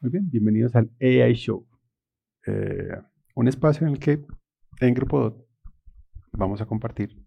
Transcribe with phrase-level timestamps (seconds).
[0.00, 1.66] Muy bien, bienvenidos al AI Show,
[2.46, 3.00] eh,
[3.34, 4.24] un espacio en el que
[4.78, 5.44] en Grupo DOT
[6.30, 7.26] vamos a compartir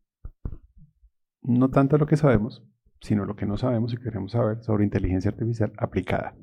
[1.42, 2.66] no tanto lo que sabemos,
[3.02, 6.34] sino lo que no sabemos y queremos saber sobre inteligencia artificial aplicada.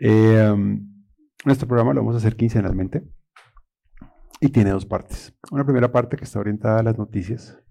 [0.00, 1.04] Eh, um,
[1.44, 3.08] nuestro programa lo vamos a hacer quincenalmente
[4.40, 5.38] y tiene dos partes.
[5.52, 7.62] Una primera parte que está orientada a las noticias,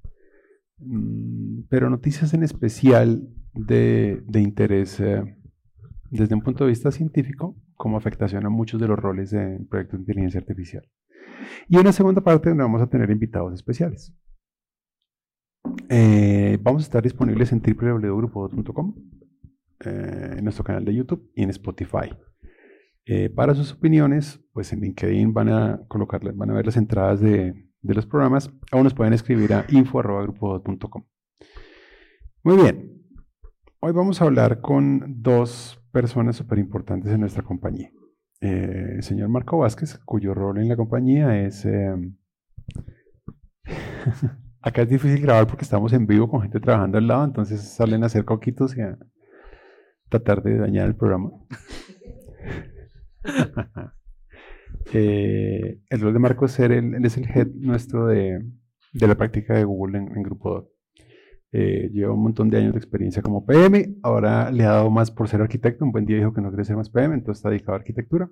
[0.77, 5.37] mm, pero noticias en especial de, interés eh,
[6.09, 9.99] desde un punto de vista científico, como afectación a muchos de los roles en proyectos
[9.99, 10.87] de inteligencia artificial.
[11.67, 14.13] Y una segunda parte donde vamos a tener invitados especiales.
[15.89, 18.95] Eh, vamos a estar disponibles en www.grupo.com,
[19.85, 22.09] eh, en nuestro canal de YouTube y en Spotify.
[23.07, 27.19] Eh, para sus opiniones, pues en LinkedIn van a colocarles, van a ver las entradas
[27.19, 31.03] de, los programas, o nos pueden escribir a info.grupo.com.
[32.43, 33.01] Muy bien,
[33.79, 37.89] hoy vamos a hablar con dos personas súper importantes en nuestra compañía.
[38.41, 41.65] el señor Marco Vázquez, cuyo rol en la compañía es...
[44.61, 48.03] Acá es difícil grabar porque estamos en vivo con gente trabajando al lado, entonces salen
[48.03, 48.97] a hacer coquitos y a
[50.09, 51.31] tratar de dañar el programa.
[54.93, 58.39] Eh, el rol de Marco es ser, él, es el head nuestro de,
[58.93, 60.74] la práctica de Google en, Grupo 2.
[61.57, 65.09] Eh, lleva un montón de años de experiencia como PM, ahora le ha dado más
[65.09, 67.49] por ser arquitecto, un buen día dijo que no quiere ser más PM, entonces está
[67.49, 68.29] dedicado a arquitectura.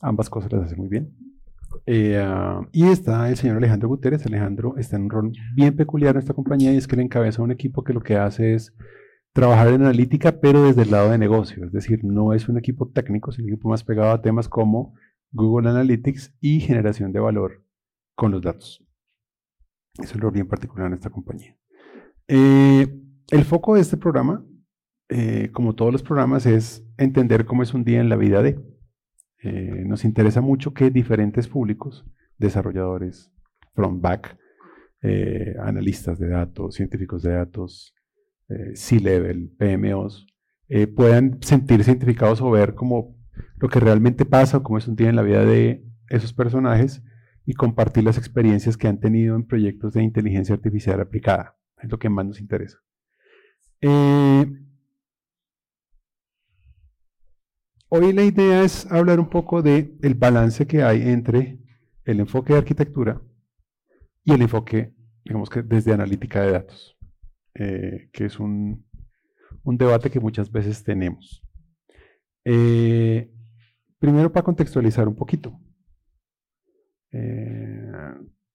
[0.00, 1.14] Ambas cosas las hace muy bien.
[1.86, 4.26] Eh, ah, y está el señor Alejandro Guterres.
[4.26, 7.42] Alejandro está en un rol bien peculiar en esta compañía y es que le encabeza
[7.42, 8.74] un equipo que lo que hace es
[9.32, 11.64] trabajar en analítica, pero desde el lado de negocio.
[11.64, 14.94] Es decir, no es un equipo técnico, es un equipo más pegado a temas como
[15.30, 17.62] Google Analytics y generación de valor
[18.16, 18.84] con los datos.
[20.02, 21.56] Es un rol bien particular en esta compañía.
[22.28, 22.86] Eh,
[23.30, 24.44] el foco de este programa,
[25.08, 28.58] eh, como todos los programas, es entender cómo es un día en la vida de
[29.42, 32.06] eh, nos interesa mucho que diferentes públicos,
[32.38, 33.30] desarrolladores,
[33.74, 34.38] front back,
[35.60, 37.94] analistas de datos, científicos de datos,
[38.72, 40.26] C-level, PMOs,
[40.96, 43.14] puedan sentirse identificados o ver como
[43.58, 47.02] lo que realmente pasa o cómo es un día en la vida de esos personajes
[47.44, 51.58] y compartir las experiencias que han tenido en proyectos de inteligencia artificial aplicada.
[51.84, 52.78] Es lo que más nos interesa.
[57.90, 61.60] Hoy la idea es hablar un poco de el balance que hay entre
[62.06, 63.20] el enfoque de arquitectura
[64.24, 64.94] y el enfoque,
[65.24, 66.96] digamos que desde analítica de datos,
[67.54, 68.86] eh, que es un,
[69.62, 71.42] debate que muchas veces tenemos.
[72.46, 73.30] Eh,
[73.98, 75.60] primero para contextualizar un poquito.
[77.12, 77.92] Eh,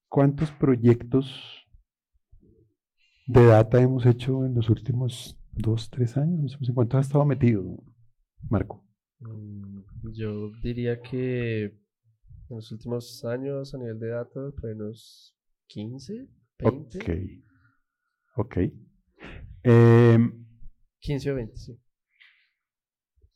[0.08, 1.69] ¿Cuántos proyectos
[3.30, 6.58] de data hemos hecho en los últimos dos, tres años?
[6.68, 7.64] ¿En cuántos ha estado metido,
[8.50, 8.84] Marco?
[9.20, 9.82] Mm,
[10.14, 15.38] yo diría que en los últimos años a nivel de datos, por unos
[15.68, 16.98] 15, 20.
[16.98, 17.10] Ok.
[18.36, 18.56] Ok.
[21.00, 21.80] 15 em, o 20, sí.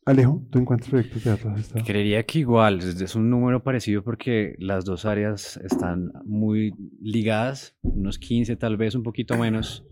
[0.06, 1.72] Alejo, ¿tú encuentras proyectos de datos?
[1.84, 8.18] Creería que igual, es un número parecido porque las dos áreas están muy ligadas, unos
[8.18, 9.86] 15 tal vez, un poquito menos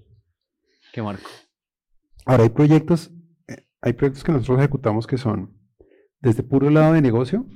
[0.92, 1.28] que Marco.
[2.26, 3.10] Ahora hay proyectos,
[3.48, 5.56] eh, hay proyectos que nosotros ejecutamos que son
[6.20, 7.46] desde puro lado de negocio,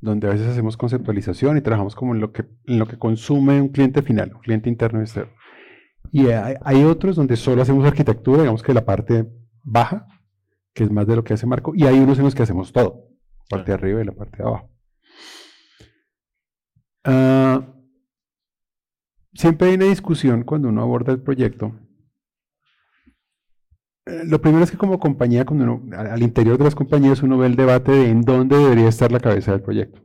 [0.00, 3.60] donde a veces hacemos conceptualización y trabajamos como en lo que, en lo que consume
[3.60, 5.32] un cliente final, un cliente interno y externo.
[6.12, 9.26] Y hay, otros donde solo hacemos arquitectura, digamos que la parte
[9.62, 10.06] baja,
[10.74, 12.72] que es más de lo que hace Marco, y hay unos en los que hacemos
[12.72, 13.08] todo,
[13.48, 14.70] parte de arriba y la parte de abajo.
[17.04, 17.74] Ah,
[19.34, 21.74] siempre hay una discusión cuando uno aborda el proyecto
[24.24, 27.56] lo primero es que como compañía, cuando al interior de las compañías uno ve el
[27.56, 30.02] debate de en dónde debería estar la cabeza del proyecto.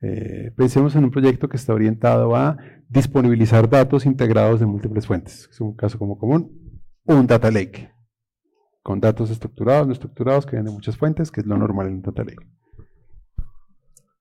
[0.00, 2.58] Eh, pensemos en un proyecto que está orientado a
[2.88, 5.48] disponibilizar datos integrados de múltiples fuentes.
[5.50, 6.82] Es un caso como común.
[7.04, 7.93] Un data lake.
[8.84, 12.02] Con datos estructurados, no estructurados, que vienen de muchas fuentes, que es lo normal en
[12.02, 12.46] data lake.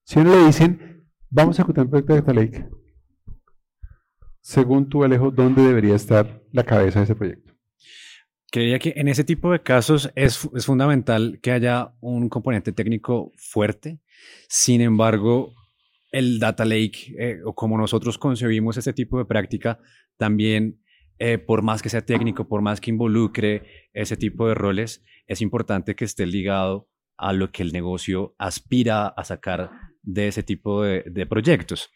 [0.06, 2.70] Si uno le dicen, vamos a ejecutar un proyecto de data lake,
[4.40, 7.54] según tú, Alejo, ¿dónde debería estar la cabeza de ese proyecto?
[8.52, 13.32] Creería que en ese tipo de casos es, es fundamental que haya un componente técnico
[13.36, 14.00] fuerte.
[14.48, 15.54] Sin embargo,
[16.12, 19.80] el data lake eh, o como nosotros concebimos este tipo de práctica,
[20.18, 20.83] también
[21.20, 25.42] eh, por más que sea técnico, por más que involucre ese tipo de roles, es
[25.42, 29.72] importante que esté ligado a lo que el negocio aspira a sacar
[30.02, 31.90] de ese tipo de, proyectos.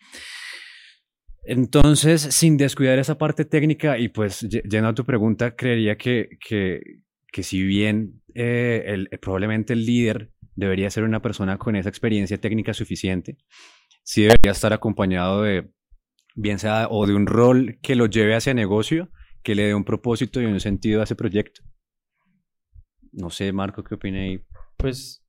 [1.43, 6.81] Entonces, sin descuidar esa parte técnica y pues yendo a tu pregunta, creería que, que,
[7.31, 12.37] que si bien eh, el, probablemente el líder debería ser una persona con esa experiencia
[12.37, 13.37] técnica suficiente.
[14.03, 15.69] Sí debería estar acompañado de,
[16.37, 19.09] bien sea, o de un rol que lo lleve hacia negocio,
[19.43, 21.61] que le dé un propósito y un sentido a ese proyecto.
[23.11, 24.41] No sé, Marco, ¿qué opina ahí?
[24.77, 25.25] Pues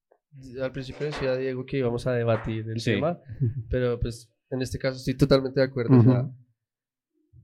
[0.63, 3.19] al principio decía Diego que íbamos a debatir el tema,
[3.71, 6.33] pero pues en este caso estoy totalmente de acuerdo.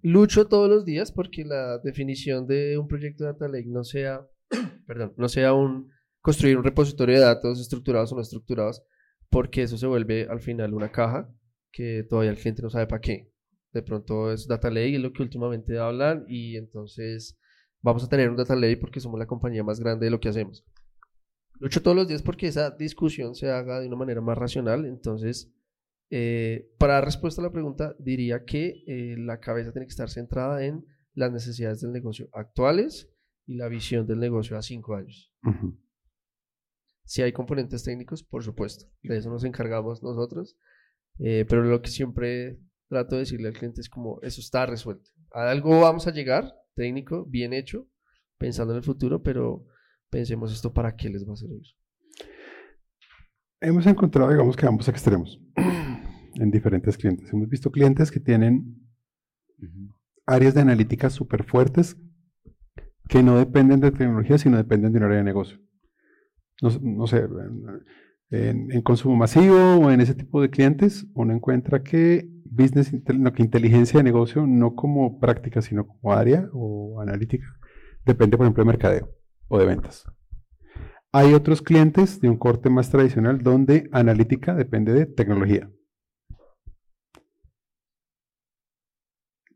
[0.02, 4.26] lucho todos los días porque la definición de un proyecto de Data Lake no sea,
[4.87, 5.90] perdón, no sea un
[6.20, 8.82] construir un repositorio de datos estructurados o no estructurados,
[9.31, 11.31] porque eso se vuelve al final una caja
[11.72, 13.34] que todavía el cliente no sabe para qué.
[13.75, 17.38] De pronto es Data Lake, es lo que últimamente hablan, y entonces
[17.82, 20.29] vamos a tener un Data Lake porque somos la compañía más grande de lo que
[20.29, 20.65] hacemos.
[21.59, 25.53] Lucho todos los días porque esa discusión se haga de una manera más racional, entonces
[26.11, 30.09] eh, para dar respuesta a la pregunta, diría que eh, la cabeza tiene que estar
[30.09, 33.12] centrada en las necesidades del negocio actuales
[33.47, 35.35] y la visión del negocio a cinco años.
[37.05, 40.56] Si hay componentes técnicos, por supuesto, de eso nos encargamos nosotros,
[41.19, 45.11] eh, pero lo que siempre trato de decirle al cliente es como, eso está resuelto.
[45.33, 47.89] A algo vamos a llegar, técnico, bien hecho,
[48.39, 49.67] pensando en el futuro, pero
[50.11, 51.63] pensemos esto para qué les va a servir.
[53.61, 55.41] Hemos encontrado, digamos que ambos extremos
[56.35, 57.33] en diferentes clientes.
[57.33, 58.85] Hemos visto clientes que tienen
[60.27, 61.97] áreas de analítica súper fuertes
[63.09, 65.59] que no dependen de tecnología, sino dependen de un área de negocio.
[66.61, 67.27] No, sé,
[68.31, 73.43] en, consumo masivo o en ese tipo de clientes, uno encuentra que business, no, que
[73.43, 77.47] inteligencia de negocio, no como práctica, sino como área o analítica,
[78.05, 79.15] depende, por ejemplo, de mercadeo
[79.49, 80.05] o de ventas.
[81.12, 85.71] Hay otros clientes de un corte más tradicional donde analítica depende de tecnología.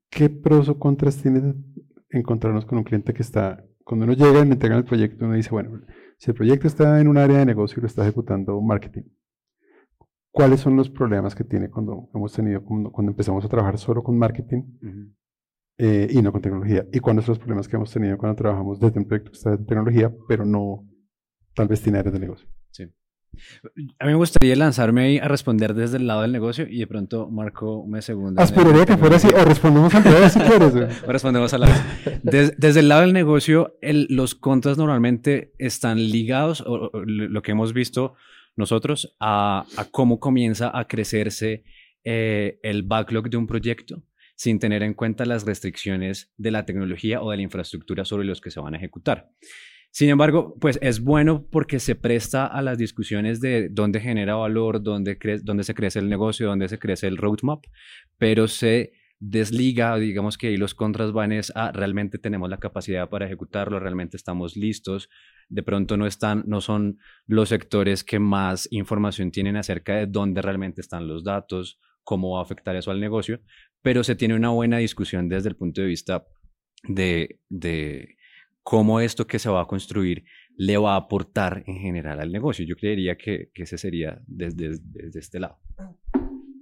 [0.09, 1.55] ¿Qué pros o contras tiene
[2.11, 5.35] encontrarnos con un cliente que está, cuando uno llega y le entregan el proyecto, uno
[5.35, 5.81] dice, bueno,
[6.19, 9.05] si el proyecto está en un área de negocio y lo está ejecutando marketing,
[10.31, 14.19] ¿cuáles son los problemas que tiene cuando hemos tenido, cuando, empezamos a trabajar solo con
[14.19, 14.63] marketing
[15.79, 16.87] eh, y no con tecnología?
[16.93, 19.55] ¿Y cuáles son los problemas que hemos tenido cuando trabajamos desde un proyecto que está
[19.55, 20.85] en tecnología, pero no
[21.55, 22.49] tal vez tiene áreas de negocio?
[22.71, 22.93] Sí.
[23.99, 26.87] A mí me gustaría lanzarme ahí a responder desde el lado del negocio y de
[26.87, 28.43] pronto Marco me segunda.
[28.43, 30.75] Aspiraría que fuera así, o respondemos al revés si quieres.
[31.07, 31.87] o respondemos a la
[32.23, 38.15] desde el lado del negocio, los contras normalmente están ligados, o, lo que hemos visto
[38.57, 41.65] nosotros, a, cómo comienza a crecerse
[42.05, 44.03] eh, el backlog de un proyecto
[44.39, 48.41] sin tener en cuenta las restricciones de la tecnología o de la infraestructura sobre los
[48.41, 49.31] que se van a ejecutar.
[49.91, 54.83] Sin embargo, pues es bueno porque se presta a las discusiones de dónde genera valor,
[54.83, 57.65] dónde, dónde se crece el negocio, dónde se crece el roadmap,
[58.19, 63.09] pero se desliga, digamos que ahí los contras van es a realmente tenemos la capacidad
[63.09, 65.09] para ejecutarlo, realmente estamos listos.
[65.49, 70.43] De pronto no están, no son los sectores que más información tienen acerca de dónde
[70.43, 73.41] realmente están los datos, cómo va a afectar eso al negocio,
[73.83, 76.27] pero se tiene una buena discusión desde el punto de vista
[76.85, 78.18] de, de
[78.69, 80.25] cómo esto que se va a construir
[80.59, 82.67] le va a aportar en general al negocio.
[82.67, 85.59] Yo creería que, que ese sería desde, desde, este lado.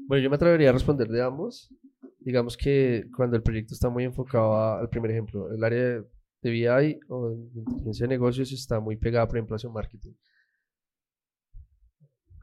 [0.06, 1.75] Bueno, yo me atrevería a responder de ambos.
[2.20, 6.05] Digamos que cuando el proyecto está muy enfocado al primer ejemplo, el área
[6.43, 10.13] de BI o de inteligencia de negocios está muy pegada, por ejemplo, hacia marketing.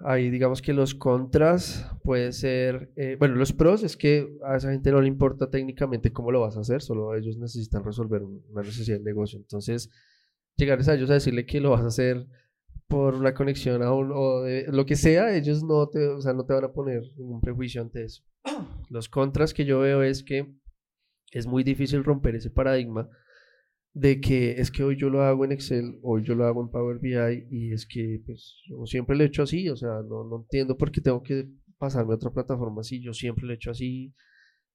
[0.06, 4.70] Ahí digamos que los contras puede ser, eh, bueno, los pros es que a esa
[4.70, 8.62] gente no le importa técnicamente cómo lo vas a hacer, solo ellos necesitan resolver una
[8.62, 9.40] necesidad de negocio.
[9.40, 9.90] Entonces,
[10.58, 12.28] llegarles a ellos a decirle que lo vas a hacer
[12.88, 16.34] por una conexión a un, o de, lo que sea, ellos no te, o sea,
[16.34, 18.24] no te van a poner ningún prejuicio ante eso.
[18.90, 20.54] Los contras que yo veo es que
[21.32, 23.10] es muy difícil romper ese paradigma
[23.94, 26.70] de que es que hoy yo lo hago en Excel, hoy yo lo hago en
[26.70, 30.24] Power BI y es que pues yo siempre lo he hecho así, o sea, no,
[30.24, 31.48] no entiendo por qué tengo que
[31.78, 34.14] pasarme a otra plataforma así, yo siempre lo he hecho así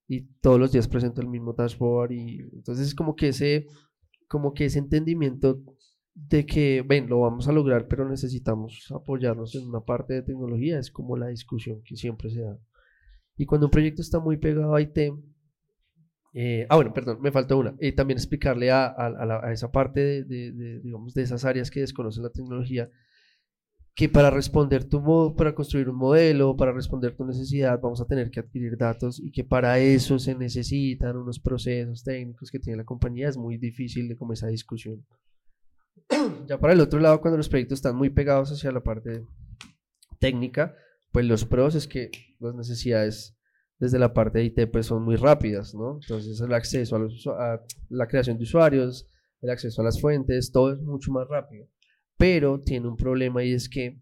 [0.06, 3.66] y todos los días presento el mismo dashboard y entonces es como que ese
[4.28, 5.62] como que ese entendimiento
[6.14, 10.78] de que ven, lo vamos a lograr, pero necesitamos apoyarnos en una parte de tecnología,
[10.78, 12.58] es como la discusión que siempre se da.
[13.36, 14.98] Y cuando un proyecto está muy pegado a IT,
[16.34, 17.74] eh, ah, bueno, perdón, me falta una.
[17.80, 22.30] Y también explicarle a, a, esa parte de, digamos, de esas áreas que desconocen la
[22.30, 22.90] tecnología,
[23.94, 28.06] que para responder tu modo, para construir un modelo, para responder tu necesidad, vamos a
[28.06, 32.76] tener que adquirir datos y que para eso se necesitan unos procesos técnicos que tiene
[32.76, 33.28] la compañía.
[33.28, 35.04] Es muy difícil de como esa discusión.
[36.46, 39.24] ya para el otro lado, cuando los proyectos están muy pegados hacia la parte
[40.20, 40.76] técnica,
[41.10, 43.37] pues los pros es que las necesidades
[43.78, 45.98] desde la parte de IT pues son muy rápidas, ¿no?
[46.00, 49.06] Entonces el acceso a, la creación de usuarios,
[49.40, 51.68] el acceso a las fuentes, todo es mucho más rápido.
[52.16, 54.00] pero tiene un problema y es que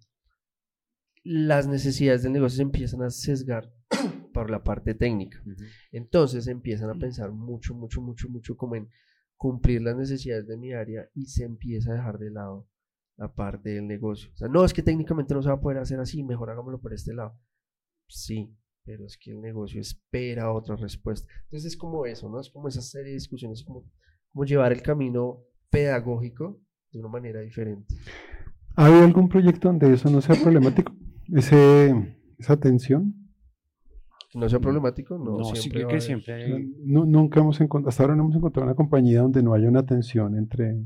[1.23, 3.71] las necesidades del negocio se empiezan a sesgar
[4.33, 5.43] por la parte técnica.
[5.93, 8.89] Entonces empiezan a pensar mucho, mucho, mucho, mucho como en
[9.37, 12.69] cumplir las necesidades de mi área y se empieza a dejar de lado
[13.17, 14.31] la parte del negocio.
[14.33, 16.81] O sea, no es que técnicamente no se va a poder hacer así, mejor hagámoslo
[16.81, 17.39] por este lado.
[18.09, 18.57] Sí,
[18.87, 21.29] pero es que el negocio espera otra respuesta.
[21.45, 22.41] Entonces es como eso, ¿no?
[22.41, 23.85] Es como esa serie de discusiones, como,
[24.33, 26.61] como llevar el camino pedagógico
[26.93, 27.93] de una manera diferente.
[28.77, 30.93] ¿Ha habido algún proyecto donde eso no sea problemático?
[31.35, 31.93] Ese,
[32.39, 33.13] esa tensión.
[34.35, 36.73] No sea problemático, no, No, siempre sí, creo que siempre hay...
[36.85, 39.85] Nu- nunca hemos encontrado, hasta ahora no hemos encontrado una compañía donde no haya una
[39.85, 40.85] tensión entre...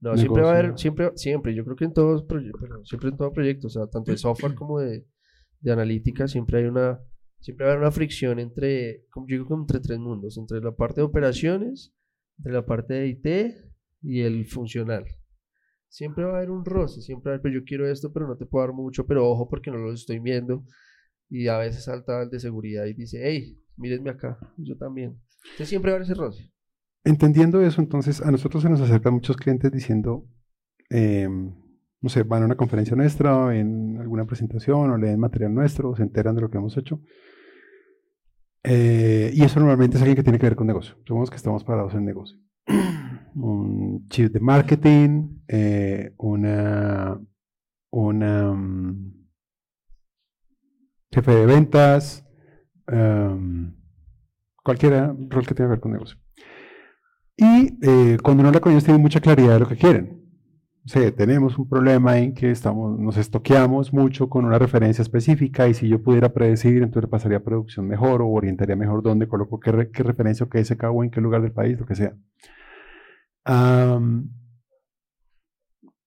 [0.00, 3.16] No, siempre va a haber, siempre, siempre, yo creo que en todos proyectos, siempre en
[3.18, 5.06] todo proyecto, o sea, tanto de software como de,
[5.60, 6.98] de analítica, siempre hay una,
[7.40, 11.00] siempre va a haber una fricción entre, como digo, entre tres mundos, entre la parte
[11.00, 11.92] de operaciones,
[12.38, 13.54] entre la parte de IT
[14.02, 15.04] y el funcional.
[15.88, 18.28] Siempre va a haber un roce, siempre va a haber, pero yo quiero esto, pero
[18.28, 20.64] no te puedo dar mucho, pero ojo porque no lo estoy viendo.
[21.28, 25.20] Y a veces salta el de seguridad y dice, hey, mírenme acá, yo también.
[25.44, 26.52] Entonces siempre va a haber ese roce.
[27.02, 30.28] Entendiendo eso, entonces a nosotros se nos acercan muchos clientes diciendo,
[30.90, 31.28] eh,
[32.00, 35.96] no sé, van a una conferencia nuestra, en alguna presentación o leen material nuestro, o
[35.96, 37.00] se enteran de lo que hemos hecho.
[38.62, 40.94] Eh, y eso normalmente es alguien que tiene que ver con negocio.
[40.98, 42.38] Supongamos que estamos parados en negocio.
[43.34, 47.20] Un chief de marketing, eh, una,
[47.90, 49.28] una mm,
[51.12, 52.26] jefe de ventas,
[52.90, 53.72] um,
[54.64, 56.18] cualquier rol que tenga que ver con negocio.
[57.36, 60.29] Y eh, cuando habla con ellos tienen mucha claridad de lo que quieren.
[60.86, 65.74] Sea, tenemos un problema en que estamos, nos estoqueamos mucho con una referencia específica y
[65.74, 69.72] si yo pudiera predecir, entonces pasaría a producción mejor o orientaría mejor dónde coloco qué,
[69.72, 72.14] re- qué referencia o qué SK o en qué lugar del país, lo que sea.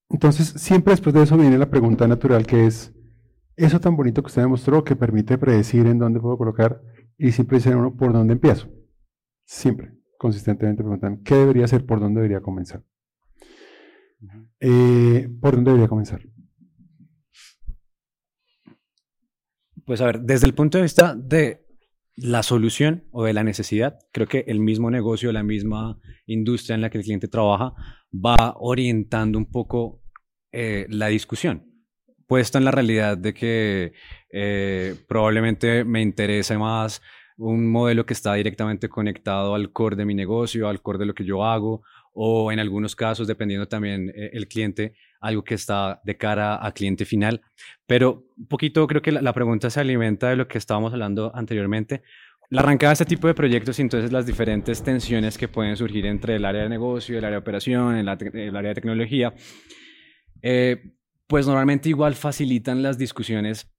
[0.10, 2.94] Entonces, siempre después de eso viene la pregunta natural que es,
[3.56, 6.82] eso tan bonito que usted demostró que permite predecir en dónde puedo colocar
[7.18, 8.70] y siempre dice uno por dónde empiezo.
[9.46, 11.86] Siempre, consistentemente preguntan, ¿qué debería hacer?
[11.86, 12.84] ¿Por dónde debería comenzar?
[14.60, 16.22] Eh, ¿Por dónde debería comenzar?
[19.86, 21.66] Pues a ver, desde el punto de vista de
[22.16, 26.82] la solución o de la necesidad, creo que el mismo negocio, la misma industria en
[26.82, 27.74] la que el cliente trabaja
[28.14, 30.02] va orientando un poco
[30.52, 31.66] eh, la discusión,
[32.28, 33.94] puesto en la realidad de que
[34.32, 37.02] eh, probablemente me interese más
[37.38, 41.16] un modelo que está directamente conectado al core de mi negocio, al core de lo
[41.16, 41.82] que yo hago,
[42.14, 46.72] o en algunos casos, dependiendo también eh, el cliente, algo que está de cara a
[46.72, 47.42] cliente final.
[47.86, 51.32] Pero un poquito creo que la, la pregunta se alimenta de lo que estábamos hablando
[51.36, 52.04] anteriormente.
[52.50, 56.06] La arrancada de este tipo de proyectos y entonces las diferentes tensiones que pueden surgir
[56.06, 59.34] entre el área de negocio, el área de operación, el, el área de tecnología,
[60.42, 60.94] eh,
[61.26, 63.74] pues normalmente igual facilitan las discusiones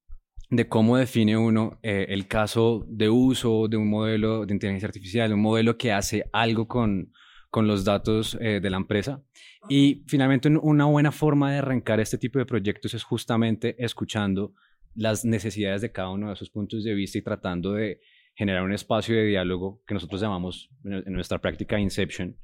[0.50, 5.32] de cómo define uno eh, el caso de uso de un modelo de inteligencia artificial,
[5.32, 7.12] un modelo que hace algo con,
[7.54, 9.22] con los datos eh, de la empresa.
[9.68, 14.54] Y finalmente un- una buena forma de arrancar este tipo de proyectos es justamente escuchando
[14.96, 18.00] las necesidades de cada uno de esos puntos de vista y tratando de
[18.34, 22.36] generar un espacio de diálogo que nosotros llamamos en nuestra práctica Inception,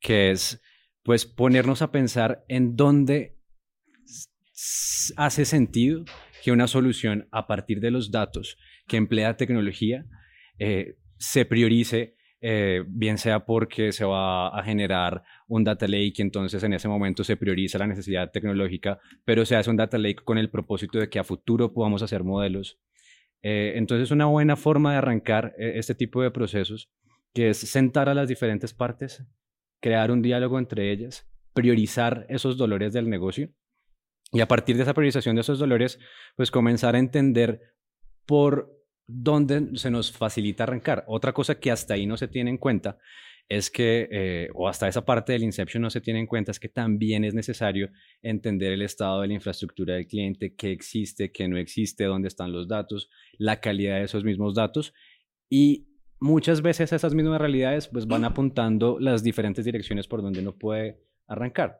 [0.00, 0.60] que es
[1.02, 3.38] pues ponernos a pensar en dónde
[5.16, 6.04] hace sentido
[6.44, 10.04] que una solución a partir de los datos que emplea tecnología
[10.58, 16.62] eh, se priorice, eh, bien sea porque se va a generar un data lake, entonces
[16.62, 20.38] en ese momento se prioriza la necesidad tecnológica, pero se hace un data lake con
[20.38, 22.78] el propósito de que a futuro podamos hacer modelos.
[23.42, 26.92] Eh, entonces una buena forma de arrancar eh, este tipo de procesos,
[27.34, 29.24] que es sentar a las diferentes partes,
[29.80, 33.50] crear un diálogo entre ellas, priorizar esos dolores del negocio
[34.30, 35.98] y a partir de esa priorización de esos dolores,
[36.36, 37.60] pues comenzar a entender
[38.26, 38.77] por
[39.08, 41.04] dónde se nos facilita arrancar.
[41.08, 42.98] Otra cosa que hasta ahí no se tiene en cuenta
[43.48, 46.60] es que, eh, o hasta esa parte del Inception no se tiene en cuenta, es
[46.60, 51.48] que también es necesario entender el estado de la infraestructura del cliente, qué existe, qué
[51.48, 54.92] no existe, dónde están los datos, la calidad de esos mismos datos
[55.48, 55.88] y
[56.20, 61.00] muchas veces esas mismas realidades pues van apuntando las diferentes direcciones por donde uno puede
[61.26, 61.78] arrancar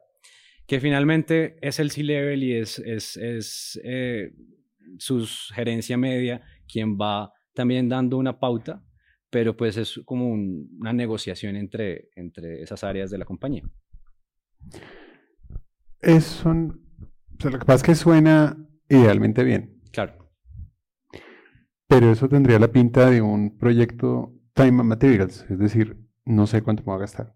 [0.69, 4.31] que finalmente es el C-Level y es, es, es eh,
[4.99, 8.83] su gerencia media quien va también dando una pauta,
[9.29, 13.63] pero pues es como un- una negociación entre, entre esas áreas de la compañía.
[16.01, 16.81] Es son,
[17.37, 18.57] o sea, lo que pasa es que suena
[18.87, 20.29] idealmente bien, Claro,
[21.87, 26.61] pero eso tendría la pinta de un proyecto time and materials, es decir, no sé
[26.61, 27.35] cuánto me va a gastar.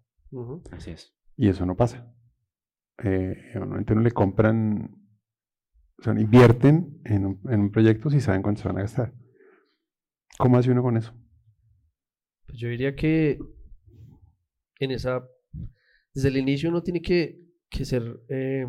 [0.72, 1.14] Así es.
[1.36, 2.10] Y eso no pasa.
[3.02, 4.94] eh, normalmente no le compran,
[5.98, 9.12] o sea, invierten en un, en un proyecto si saben cuánto se van a gastar.
[10.38, 11.12] ¿Cómo hace uno con eso?
[12.46, 13.38] Pues yo diría que
[14.80, 15.26] en esa,
[16.12, 18.66] desde el inicio uno tiene que, que ser, eh,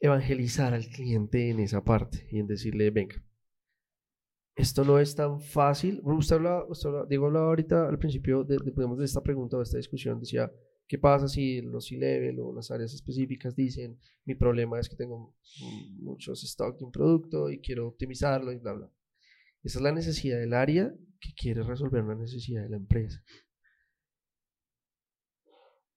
[0.00, 3.22] evangelizar al cliente en esa parte y en decirle, venga,
[4.56, 6.00] esto no es tan fácil.
[6.02, 9.60] Usted hablaba, usted hablaba, Diego hablaba ahorita al principio de, de, de esta pregunta o
[9.60, 10.50] de esta discusión, decía,
[10.86, 15.34] ¿qué pasa si los C-level o las áreas específicas dicen, mi problema es que tengo
[15.98, 18.92] muchos stock de un producto y quiero optimizarlo y bla, bla?
[19.62, 23.22] Esa es la necesidad del área que quiere resolver una necesidad de la empresa.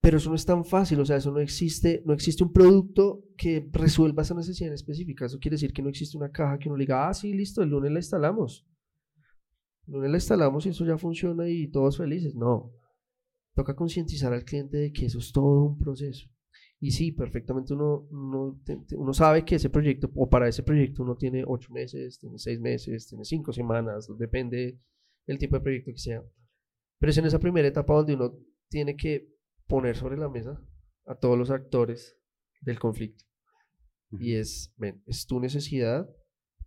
[0.01, 3.23] Pero eso no es tan fácil, o sea, eso no existe, no existe un producto
[3.37, 5.25] que resuelva esa necesidad específica.
[5.25, 7.69] Eso quiere decir que no existe una caja que uno diga, ah, sí, listo, el
[7.69, 8.67] lunes la instalamos.
[9.87, 12.35] El lunes la instalamos y eso ya funciona y todos felices.
[12.35, 12.73] No.
[13.55, 16.27] Toca concientizar al cliente de que eso es todo un proceso.
[16.83, 18.61] Y sí, perfectamente uno, uno,
[18.97, 22.59] uno, sabe que ese proyecto, o para ese proyecto uno tiene ocho meses, tiene seis
[22.59, 24.81] meses, tiene cinco semanas, depende
[25.25, 26.21] del tipo de proyecto que sea.
[26.99, 28.37] Pero es en esa primera etapa donde uno
[28.67, 29.29] tiene que
[29.65, 30.61] poner sobre la mesa
[31.05, 32.17] a todos los actores
[32.59, 33.23] del conflicto.
[34.19, 36.05] Y es, ven, es tu necesidad,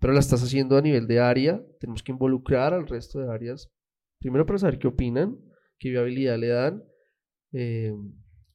[0.00, 3.70] pero la estás haciendo a nivel de área, tenemos que involucrar al resto de áreas,
[4.18, 5.38] primero para saber qué opinan,
[5.78, 6.82] qué viabilidad le dan,
[7.52, 7.92] eh,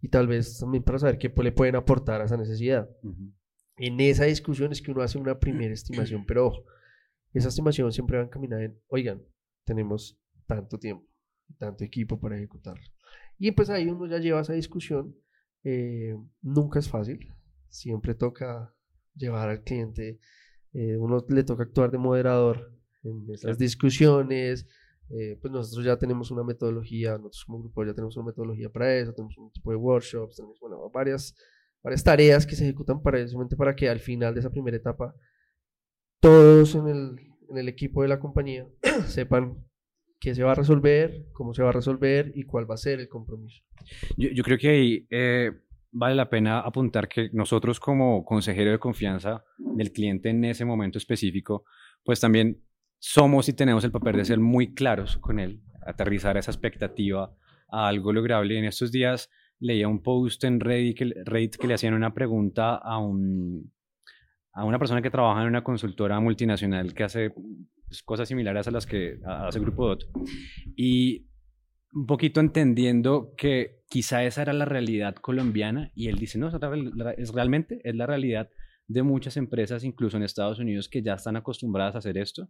[0.01, 2.89] y tal vez también para saber qué le pueden aportar a esa necesidad.
[3.77, 6.65] En esa discusión es que uno hace una primera estimación, pero ojo,
[7.33, 9.21] esa estimación siempre va a caminar en, oigan,
[9.63, 11.07] tenemos tanto tiempo,
[11.57, 12.83] tanto equipo para ejecutarlo.
[13.37, 15.15] Y pues ahí uno ya lleva esa discusión.
[15.63, 17.33] Eh, nunca es fácil,
[17.69, 18.73] siempre toca
[19.15, 20.19] llevar al cliente,
[20.73, 24.67] eh, uno le toca actuar de moderador en esas discusiones.
[25.13, 28.95] Eh, pues nosotros ya tenemos una metodología, nosotros como grupo ya tenemos una metodología para
[28.95, 30.59] eso, tenemos un tipo de workshops, tenemos
[30.93, 31.35] varias,
[31.83, 33.19] varias tareas que se ejecutan para
[33.57, 35.13] para que al final de esa primera etapa
[36.21, 37.19] todos en el,
[37.49, 38.67] en el equipo de la compañía
[39.07, 39.57] sepan
[40.19, 42.99] qué se va a resolver, cómo se va a resolver y cuál va a ser
[42.99, 43.63] el compromiso.
[44.15, 45.51] Yo, yo creo que ahí eh,
[45.91, 50.97] vale la pena apuntar que nosotros como consejero de confianza del cliente en ese momento
[50.97, 51.65] específico,
[52.03, 52.61] pues también
[53.01, 57.35] somos y tenemos el papel de ser muy claros con él, aterrizar esa expectativa
[57.69, 58.57] a algo lograble.
[58.59, 62.75] En estos días leía un post en Reddit que, Reddit que le hacían una pregunta
[62.75, 63.73] a un
[64.53, 67.31] a una persona que trabaja en una consultora multinacional que hace
[67.87, 70.03] pues, cosas similares a las que hace Grupo DOT.
[70.75, 71.25] Y
[71.93, 77.33] un poquito entendiendo que quizá esa era la realidad colombiana y él dice, no, es
[77.33, 78.49] realmente es la realidad
[78.93, 82.49] de muchas empresas, incluso en Estados Unidos, que ya están acostumbradas a hacer esto.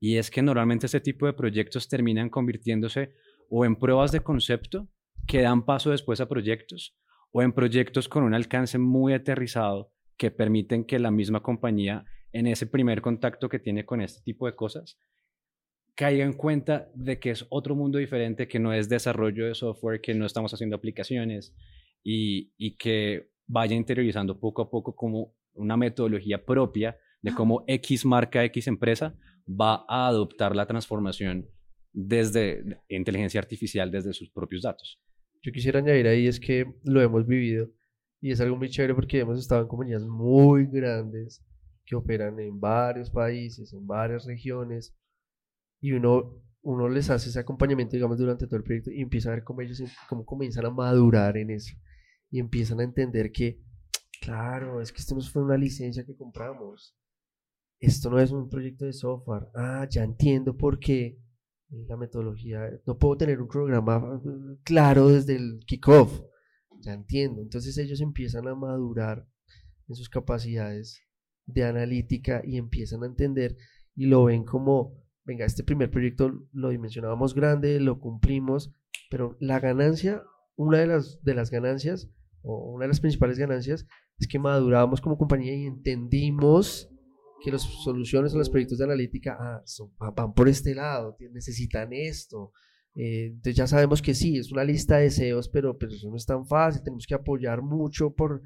[0.00, 3.14] Y es que normalmente este tipo de proyectos terminan convirtiéndose
[3.48, 4.88] o en pruebas de concepto
[5.26, 6.96] que dan paso después a proyectos
[7.32, 12.46] o en proyectos con un alcance muy aterrizado que permiten que la misma compañía en
[12.46, 14.98] ese primer contacto que tiene con este tipo de cosas,
[15.94, 20.00] caiga en cuenta de que es otro mundo diferente, que no es desarrollo de software,
[20.00, 21.54] que no estamos haciendo aplicaciones
[22.02, 28.04] y, y que vaya interiorizando poco a poco como una metodología propia de cómo X
[28.04, 29.16] marca, X empresa
[29.48, 31.48] va a adoptar la transformación
[31.92, 35.00] desde inteligencia artificial, desde sus propios datos.
[35.42, 37.68] Yo quisiera añadir ahí es que lo hemos vivido
[38.20, 41.44] y es algo muy chévere porque hemos estado en compañías muy grandes
[41.84, 44.96] que operan en varios países, en varias regiones,
[45.80, 49.34] y uno, uno les hace ese acompañamiento, digamos, durante todo el proyecto y empieza a
[49.34, 51.74] ver cómo ellos cómo comienzan a madurar en eso
[52.30, 53.60] y empiezan a entender que,
[54.22, 56.96] claro, es que esto no fue una licencia que compramos,
[57.80, 61.18] esto no es un proyecto de software, ah, ya entiendo por qué
[61.88, 66.22] la metodología, no puedo tener un programa uh, claro desde el kickoff,
[66.78, 69.26] ya entiendo, entonces ellos empiezan a madurar
[69.88, 71.02] en sus capacidades
[71.46, 73.56] de analítica y empiezan a entender
[73.96, 78.72] y lo ven como, venga, este primer proyecto lo dimensionábamos grande, lo cumplimos,
[79.10, 80.22] pero la ganancia,
[80.54, 82.08] una de las, de las ganancias,
[82.42, 83.86] o una de las principales ganancias,
[84.22, 86.88] es que madurábamos como compañía y entendimos
[87.42, 91.92] que las soluciones a los proyectos de analítica ah, son, van por este lado, necesitan
[91.92, 92.52] esto.
[92.94, 96.16] Eh, entonces ya sabemos que sí, es una lista de deseos, pero, pero eso no
[96.16, 98.42] es tan fácil, tenemos que apoyar mucho por,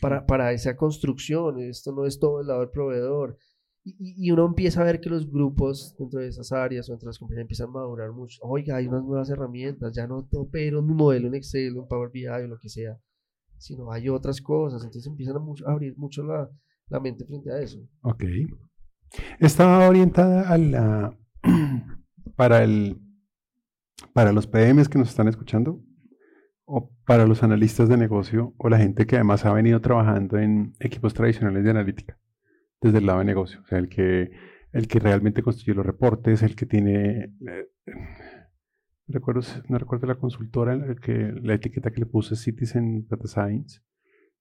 [0.00, 3.36] para, para esa construcción, esto no es todo el lado del proveedor.
[3.84, 7.10] Y, uno empieza a ver que los grupos dentro de esas áreas o dentro de
[7.10, 8.38] las compañías empiezan a madurar mucho.
[8.42, 12.26] Oiga, hay unas nuevas herramientas, ya no opero mi modelo en Excel en Power BI
[12.26, 12.98] o lo que sea,
[13.58, 14.82] sino hay otras cosas.
[14.84, 16.48] Entonces empiezan a, abrir mucho la,
[16.88, 17.78] la, mente frente a eso.
[18.02, 18.24] Ok.
[19.40, 21.18] Estaba orientada a la,
[22.36, 23.00] para, el,
[24.12, 25.82] para los PMs que nos están escuchando
[26.64, 30.74] o para los analistas de negocio o la gente que además ha venido trabajando en
[30.80, 32.18] equipos tradicionales de analítica
[32.80, 34.30] desde el lado de negocio, o sea, el que,
[34.72, 37.68] el que realmente construye los reportes, el que tiene, eh,
[39.08, 43.80] recuerdo, no recuerdo la consultora, el que, la etiqueta que le puse Citizen Data Science,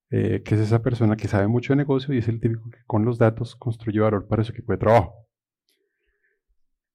[0.10, 2.80] eh, que es esa persona que sabe mucho de negocio y es el típico que
[2.86, 5.14] con los datos construye valor para su equipo de trabajo.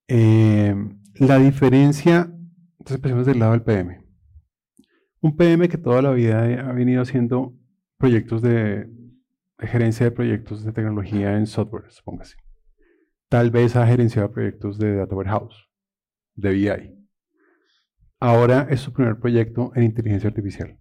[0.09, 0.75] Eh,
[1.17, 2.31] la diferencia,
[2.79, 4.05] entonces empecemos del lado del PM.
[5.21, 7.55] Un PM que toda la vida ha venido haciendo
[7.97, 8.89] proyectos de,
[9.59, 12.37] gerencia de proyectos de tecnología en software, supóngase.
[13.29, 15.69] Tal vez ha gerenciado proyectos de Data Warehouse,
[16.35, 17.02] de BI.
[18.23, 20.79] Ahora es su primer proyecto en inteligencia artificial.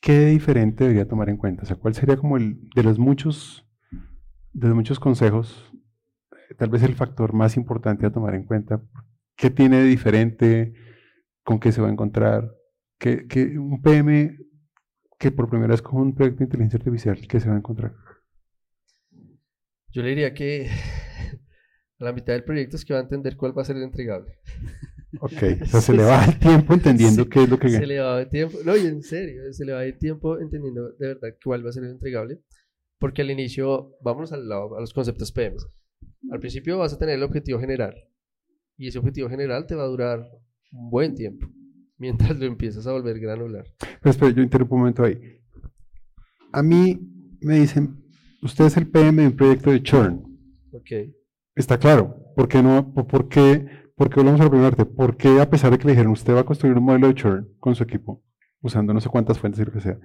[0.00, 1.64] ¿Qué diferente debería tomar en cuenta?
[1.64, 3.66] O sea, ¿cuál sería como el de los muchos,
[4.52, 5.70] de los muchos consejos,
[6.56, 8.80] tal vez el factor más importante a tomar en cuenta?
[9.36, 10.74] ¿Qué tiene de diferente?
[11.48, 12.54] con qué se va a encontrar,
[12.98, 13.24] que,
[13.58, 14.36] un PM
[15.18, 17.94] que por primera vez con un proyecto de inteligencia artificial, ¿qué se va a encontrar?
[19.88, 20.68] Yo le diría que
[21.98, 24.40] la mitad del proyecto es que va a entender cuál va a ser el entregable.
[25.20, 27.70] Ok, o sea, se le va el tiempo entendiendo qué es lo que...
[27.70, 30.90] Se le va el tiempo, no, y en serio, se le va el tiempo entendiendo
[30.92, 32.40] de verdad cuál va a ser el entregable,
[32.98, 35.56] porque al inicio, vamos al lado, a los conceptos PM.
[36.30, 37.94] Al principio vas a tener el objetivo general,
[38.76, 40.28] y ese objetivo general te va a durar
[40.72, 41.46] un buen tiempo,
[41.96, 43.64] mientras lo empiezas a volver granular.
[43.78, 45.18] Pero espera, yo interrumpo un momento ahí.
[46.52, 46.98] A mí
[47.40, 48.04] me dicen,
[48.42, 50.24] usted es el PM de un proyecto de churn.
[50.72, 50.90] Ok.
[51.54, 52.14] Está claro.
[52.36, 52.94] ¿Por qué no?
[52.94, 53.66] ¿Por qué?
[53.98, 54.86] Porque volvemos a la primera parte.
[54.86, 57.14] ¿Por qué a pesar de que le dijeron usted va a construir un modelo de
[57.14, 58.22] churn con su equipo,
[58.62, 59.98] usando no sé cuántas fuentes y lo que sea,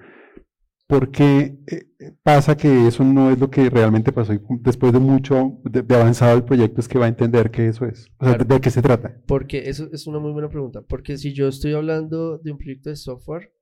[0.88, 5.00] ¿Por qué eh, pasa que eso no es lo que realmente pasó y después de
[5.00, 8.12] mucho de, avanzado el proyecto es que va a entender que eso es?
[8.20, 9.18] O sea, ¿de, qué se trata?
[9.26, 10.82] Porque eso es una muy buena pregunta.
[10.82, 13.54] Porque si yo estoy hablando de un proyecto de software,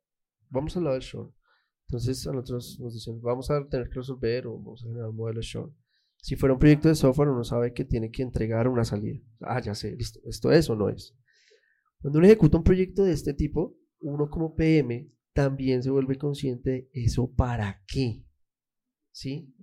[0.50, 1.34] vamos a hablar del show.
[1.88, 5.16] Entonces a nosotros nos dicen, vamos a tener que resolver o vamos a generar un
[5.16, 5.74] modelo de show.
[6.22, 9.20] Si fuera un proyecto de software, uno sabe que tiene que entregar una salida.
[9.42, 11.18] Ah, ya sé, listo, esto es o no es.
[12.00, 16.90] Cuando uno ejecuta un proyecto de este tipo, uno como PM también se vuelve consciente
[16.94, 18.24] de eso para qué.
[19.12, 19.54] ¿Sí?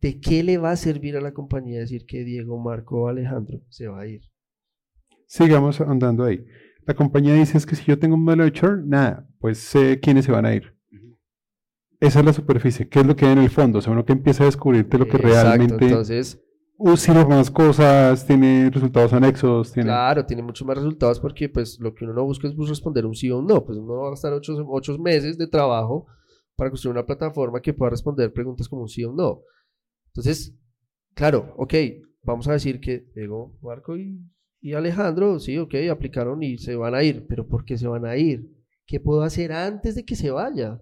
[0.00, 3.88] ¿De qué le va a servir a la compañía decir que Diego, Marco Alejandro se
[3.88, 4.22] va a ir?
[5.26, 6.44] Sigamos andando ahí.
[6.86, 8.52] La compañía dice es que si yo tengo un modelo de
[8.84, 10.75] nada, pues sé quiénes se van a ir.
[12.06, 12.88] Esa es la superficie.
[12.88, 13.80] ¿Qué es lo que hay en el fondo?
[13.80, 15.86] O sea, uno que empieza a descubrirte lo que Exacto, realmente...
[15.86, 16.40] Entonces,
[16.78, 19.72] más cosas, tiene resultados anexos.
[19.72, 19.88] Tiene...
[19.88, 23.06] Claro, tiene muchos más resultados porque pues lo que uno no busca es pues, responder
[23.06, 23.64] un sí o un no.
[23.64, 26.06] Pues uno va a gastar ocho, ocho meses de trabajo
[26.54, 29.40] para construir una plataforma que pueda responder preguntas como un sí o un no.
[30.08, 30.56] Entonces,
[31.12, 31.74] claro, ok,
[32.22, 34.20] vamos a decir que Diego, Marco y,
[34.60, 37.26] y Alejandro, sí, ok, aplicaron y se van a ir.
[37.26, 38.48] Pero ¿por qué se van a ir?
[38.86, 40.80] ¿Qué puedo hacer antes de que se vaya?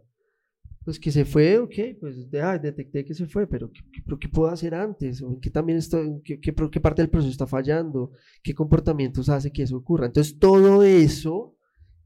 [0.84, 5.22] Pues que se fue, ok, pues detecté que se fue, pero ¿qué, puedo hacer antes?
[5.22, 5.80] ¿En qué, también
[6.22, 8.12] qué, qué, parte del proceso está fallando?
[8.42, 10.06] ¿Qué comportamientos hace que eso ocurra?
[10.06, 11.56] Entonces todo eso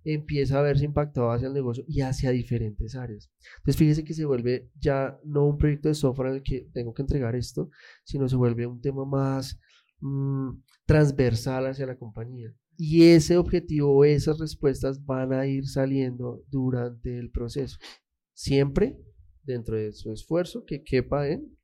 [0.05, 3.29] empieza a verse impactado hacia el negocio y hacia diferentes áreas.
[3.59, 6.95] Entonces fíjese que se vuelve ya no un proyecto de software en el que tengo
[6.95, 7.71] que entregar esto,
[8.05, 9.59] sino se vuelve un tema más
[10.01, 10.51] mm,
[10.87, 12.55] transversal hacia la compañía.
[12.77, 17.77] Y ese objetivo, esas respuestas van a ir saliendo durante el proceso
[18.39, 18.97] siempre
[19.43, 21.59] dentro de su esfuerzo que quepa en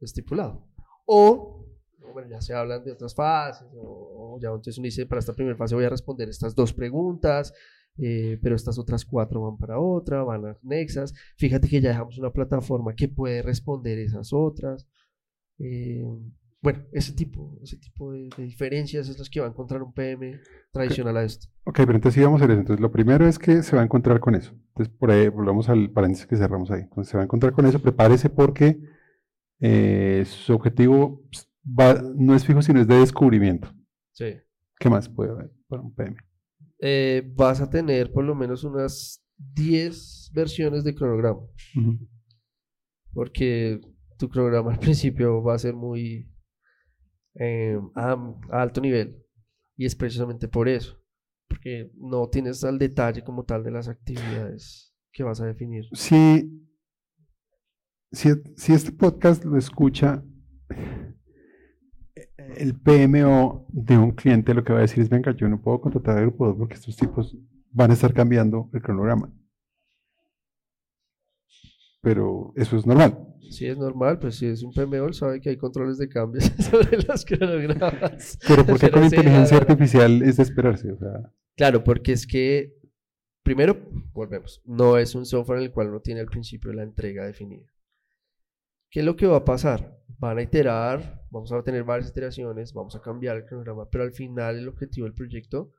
[0.00, 0.64] estipulado.
[1.06, 1.66] O,
[2.12, 5.56] bueno, ya se hablan de otras fases, o, ya entonces uno dice, para esta primera
[5.56, 7.52] fase voy a responder estas dos preguntas,
[7.98, 11.12] eh, pero estas otras cuatro van para otra, van anexas.
[11.36, 14.86] Fíjate que ya dejamos una plataforma que puede responder esas otras.
[15.58, 16.04] Eh,
[16.64, 20.40] bueno, ese tipo, ese tipo de, diferencias es las que va a encontrar un PM
[20.72, 21.46] tradicional a esto.
[21.64, 22.60] Ok, pero entonces sí vamos a hacer eso.
[22.60, 24.52] Entonces, lo primero es que se va a encontrar con eso.
[24.68, 26.80] Entonces, por ahí volvamos al paréntesis que cerramos ahí.
[26.80, 27.80] Entonces, se va a encontrar con eso.
[27.80, 28.80] Prepárese porque
[29.60, 31.22] eh, su objetivo
[32.16, 33.68] no es fijo, sino es de descubrimiento.
[34.12, 34.32] Sí.
[34.78, 36.16] ¿Qué más puede haber para un PM?
[36.80, 41.40] Eh, vas a tener por lo menos unas 10 versiones de cronograma.
[43.12, 43.82] Porque
[44.16, 46.33] tu cronograma al principio va a ser muy
[47.38, 48.16] eh, a,
[48.50, 49.22] alto nivel.
[49.76, 50.96] Y es precisamente por eso,
[51.48, 55.84] porque no tienes al detalle como tal de las actividades que vas a definir.
[55.92, 56.68] Si,
[58.12, 60.22] si, si este podcast lo escucha
[62.56, 65.80] el PMO de un cliente, lo que va a decir es, venga, yo no puedo
[65.80, 67.36] contratar el grupo porque estos tipos
[67.70, 69.32] van a estar cambiando el cronograma.
[72.04, 73.18] Pero eso es normal.
[73.50, 77.02] Sí, es normal, pues si es un PMO, sabe que hay controles de cambios sobre
[77.02, 78.38] los cronogramas.
[78.48, 81.32] Pero porque con inteligencia artificial es de esperarse, o sea.
[81.56, 82.76] Claro, porque es que
[83.44, 83.76] primero,
[84.12, 87.66] volvemos, no es un software en el cual no tiene al principio la entrega definida.
[88.90, 90.00] ¿Qué es lo que va a pasar?
[90.18, 94.12] Van a iterar, vamos a tener varias iteraciones, vamos a cambiar el cronograma, pero al
[94.12, 95.72] final el objetivo del proyecto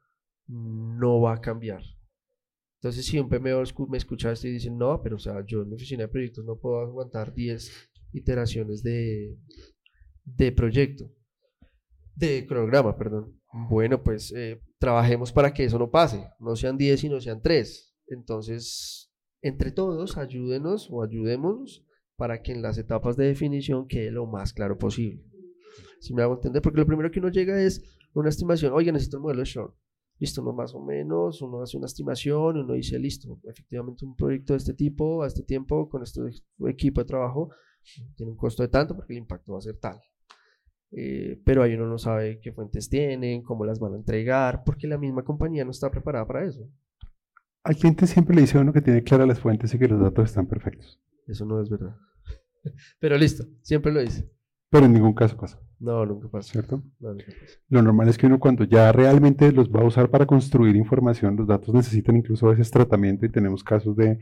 [0.48, 1.82] no va a cambiar.
[2.76, 5.70] Entonces, si un PMO me escucha esto y dice, no, pero o sea, yo en
[5.70, 7.72] mi oficina de proyectos no puedo aguantar 10
[8.14, 9.38] iteraciones de,
[10.24, 11.12] de proyecto,
[12.16, 13.40] de cronograma, perdón.
[13.70, 17.42] Bueno, pues eh, trabajemos para que eso no pase, no sean 10 y no sean
[17.42, 17.96] 3.
[18.08, 19.12] Entonces,
[19.42, 21.86] entre todos, ayúdenos o ayudémonos
[22.18, 25.24] para que en las etapas de definición quede lo más claro posible.
[26.00, 27.84] Si me hago entender, porque lo primero que uno llega es
[28.14, 29.76] una estimación, oye, necesito un modelo de short
[30.20, 34.54] listo, no más o menos, uno hace una estimación, uno dice, listo, efectivamente un proyecto
[34.54, 36.22] de este tipo, a este tiempo, con este
[36.68, 37.50] equipo de trabajo,
[38.16, 40.00] tiene un costo de tanto porque el impacto va a ser tal.
[40.92, 44.88] Eh, pero ahí uno no sabe qué fuentes tienen, cómo las van a entregar, porque
[44.88, 46.70] la misma compañía no está preparada para eso.
[47.64, 50.00] Al cliente siempre le dice a uno que tiene claras las fuentes y que los
[50.00, 51.02] datos están perfectos.
[51.28, 51.98] Eso no es verdad.
[53.00, 54.32] pero listo, siempre lo dice.
[54.76, 55.58] Pero en ningún caso pasa.
[55.80, 56.52] No, nunca pasa.
[56.52, 56.84] ¿Cierto?
[57.70, 61.38] Lo normal es que uno cuando ya realmente los va a usar para construir información,
[61.38, 64.20] los datos necesitan incluso a veces tratamiento y tenemos casos de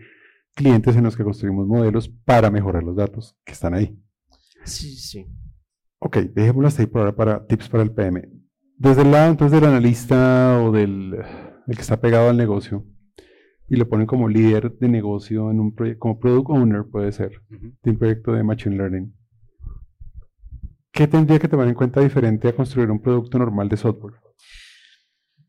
[0.53, 3.99] clientes en los que construimos modelos para mejorar los datos que están ahí.
[4.63, 5.25] Sí, sí.
[5.97, 8.21] Ok, dejémoslo hasta ahí por ahora para tips para el PM.
[8.77, 11.15] Desde el lado entonces del analista o del
[11.65, 12.85] el que está pegado al negocio
[13.67, 17.41] y lo ponen como líder de negocio en un proyecto, como product owner puede ser,
[17.49, 19.15] de un proyecto de machine learning
[20.93, 24.13] ¿Qué tendría que tomar en cuenta diferente a construir un producto normal de software?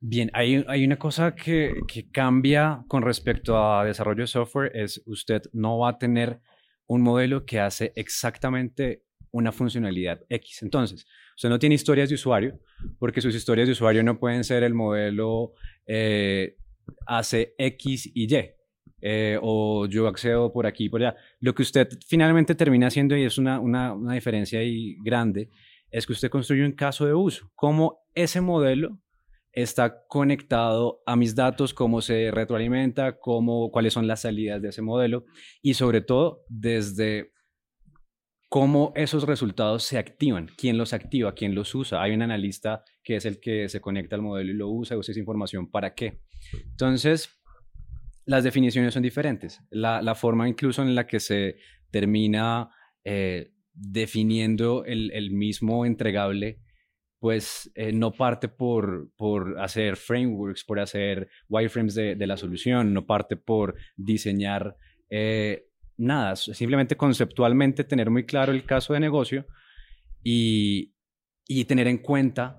[0.01, 5.03] Bien, hay, hay una cosa que, que, cambia con respecto a desarrollo de software, es
[5.05, 6.41] usted no va a tener
[6.87, 10.63] un modelo que hace exactamente una funcionalidad X.
[10.63, 12.59] Entonces, usted no tiene historias de usuario,
[12.99, 15.53] porque sus historias de usuario no pueden ser el modelo
[15.87, 16.57] eh,
[17.07, 18.51] hace X y Y.
[19.07, 21.15] Eh, o yo accedo por aquí por allá.
[21.39, 25.51] Lo que usted finalmente termina haciendo, y es una, una, una diferencia ahí grande,
[25.91, 27.51] es que usted construye un caso de uso.
[27.55, 28.99] Cómo ese modelo
[29.53, 34.81] está conectado a mis datos, cómo se retroalimenta, cómo, cuáles son las salidas de ese
[34.81, 35.27] modelo
[35.61, 37.31] y sobre todo desde
[38.49, 42.03] cómo esos resultados se activan, quién los activa, quién los usa.
[42.03, 45.13] Hay un analista que es el que se conecta al modelo y lo usa, usa
[45.13, 46.23] esa información para qué.
[46.71, 47.44] Entonces,
[48.27, 49.61] las definiciones son diferentes.
[49.71, 51.57] La, forma incluso en la que se
[51.91, 52.71] termina
[53.05, 56.61] eh, definiendo el, mismo entregable,
[57.19, 62.93] pues eh, no parte por, por hacer frameworks, por hacer wireframes de, de la solución,
[62.93, 64.77] no parte por diseñar
[65.11, 69.47] eh, nada, simplemente conceptualmente tener muy claro el caso de negocio
[70.23, 70.93] y,
[71.69, 72.59] tener en cuenta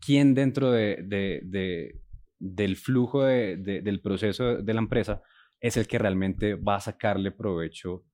[0.00, 2.01] quién dentro de,
[2.42, 5.22] del flujo del proceso de la empresa
[5.60, 8.04] es el que realmente va a sacarle provecho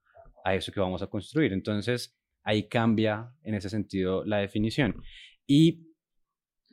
[0.44, 1.54] a eso que vamos a construir.
[1.54, 5.02] Entonces, ahí cambia en ese sentido la definición.
[5.46, 5.86] Y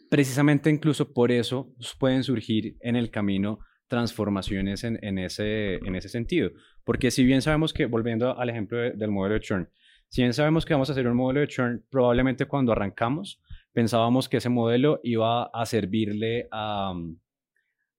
[0.09, 6.51] precisamente incluso por eso pueden surgir en el camino transformaciones en, ese, en ese sentido.
[6.83, 9.69] Porque si bien sabemos que, volviendo al ejemplo del modelo de churn,
[10.09, 13.41] si bien sabemos que vamos a hacer un modelo de churn, probablemente cuando arrancamos
[13.71, 16.93] pensábamos que ese modelo iba a servirle a,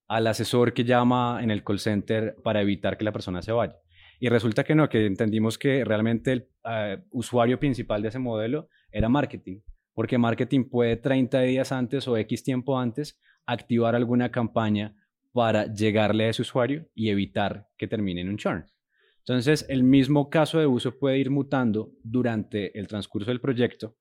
[0.09, 3.77] al asesor que llama en el call center para evitar que la persona se vaya.
[4.19, 8.69] Y resulta que no, que entendimos que realmente el eh, usuario principal de ese modelo
[8.91, 9.61] era marketing,
[9.95, 14.95] porque marketing puede 30 días antes o X tiempo antes activar alguna campaña
[15.33, 18.65] para llegarle a ese usuario y evitar que termine en un churn.
[19.19, 23.97] Entonces, el mismo caso de uso puede ir mutando durante el transcurso del proyecto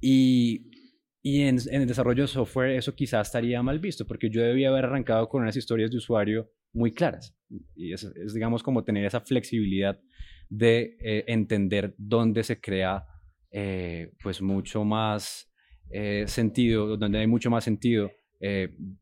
[0.00, 0.73] y
[1.26, 4.84] y en, el desarrollo de software eso quizás estaría mal visto, porque yo debía haber
[4.84, 7.34] arrancado con unas historias de usuario muy claras.
[7.74, 9.98] Y es, digamos, como tener esa flexibilidad
[10.50, 13.06] de eh, entender dónde se crea,
[13.50, 15.50] eh, pues, mucho más
[15.90, 18.10] eh, sentido, donde hay mucho más sentido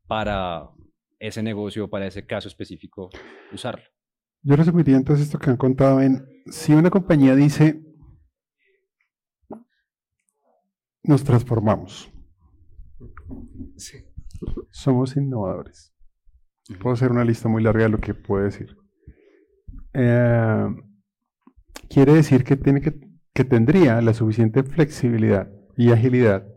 [0.07, 0.69] para
[1.19, 3.09] ese negocio, para ese caso específico,
[3.51, 3.83] usarlo.
[4.41, 7.81] Yo resumiría entonces esto que han contado en, si una compañía dice,
[11.03, 12.12] nos transformamos,
[14.71, 15.93] somos innovadores.
[16.81, 18.77] Puedo hacer una lista muy larga de lo que puedo decir.
[19.93, 20.67] Eh,
[21.89, 22.99] quiere decir que, tiene que,
[23.33, 26.47] que tendría la suficiente flexibilidad y agilidad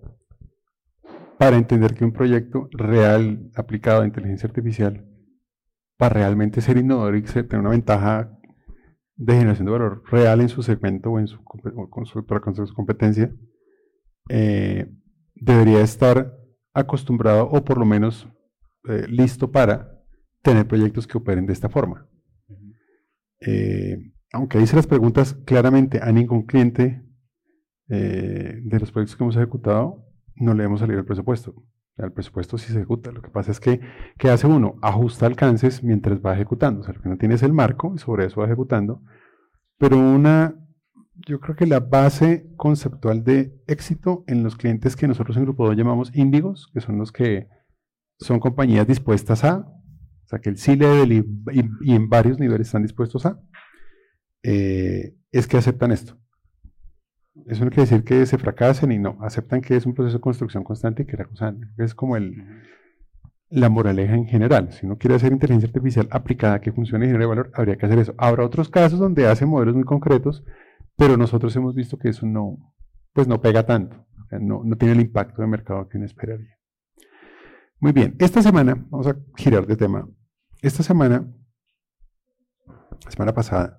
[1.39, 5.07] para entender que un proyecto real aplicado a inteligencia artificial,
[5.99, 8.33] para realmente ser innovador y tener una ventaja
[9.17, 12.75] de generación de valor real en su segmento o en su, con, su, con su
[12.75, 13.35] competencia,
[14.29, 14.91] eh,
[15.35, 16.35] debería estar
[16.77, 18.29] acostumbrado o por lo menos
[18.89, 19.99] eh, listo para
[20.43, 22.09] tener proyectos que operen de esta forma.
[23.41, 27.03] Eh, aunque dice las preguntas claramente a ningún cliente
[27.89, 30.05] eh, de los proyectos que hemos ejecutado,
[30.37, 31.55] no le hemos salido el presupuesto.
[31.97, 33.11] El presupuesto sí se ejecuta.
[33.11, 33.81] Lo que pasa es que,
[34.19, 34.79] ¿qué hace uno?
[34.83, 36.81] Ajusta alcances mientras va ejecutando.
[36.81, 39.03] O sea, lo que no tiene es el marco y sobre eso va ejecutando.
[39.79, 40.55] Pero una,
[41.27, 45.67] yo creo que la base conceptual de éxito en los clientes que nosotros en Grupo
[45.67, 47.49] 2 llamamos índigos, que son los que
[48.19, 53.27] son compañías dispuestas a, o sea, que el C-Level y, en varios niveles están dispuestos
[53.27, 53.41] a,
[54.43, 56.19] eh, es que aceptan esto.
[57.47, 60.23] Eso no quiere decir que se fracasen y no, aceptan que es un proceso de
[60.23, 62.35] construcción constante y que la cosa es como el,
[63.51, 64.73] la moraleja en general.
[64.73, 67.99] Si uno quiere hacer inteligencia artificial aplicada que funcione y genere valor, habría que hacer
[67.99, 68.15] eso.
[68.19, 70.43] Habrá otros casos donde hace modelos muy concretos,
[70.97, 72.75] pero nosotros hemos visto que eso no,
[73.13, 74.07] pues no pega tanto,
[74.41, 76.57] no, tiene el impacto de mercado que uno esperaría.
[77.79, 80.09] Muy bien, esta semana, vamos a girar de tema.
[80.63, 81.31] Esta semana,
[82.67, 83.79] la semana pasada,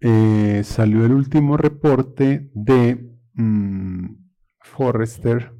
[0.00, 4.06] eh, salió el último reporte de mm,
[4.60, 5.54] Forrester.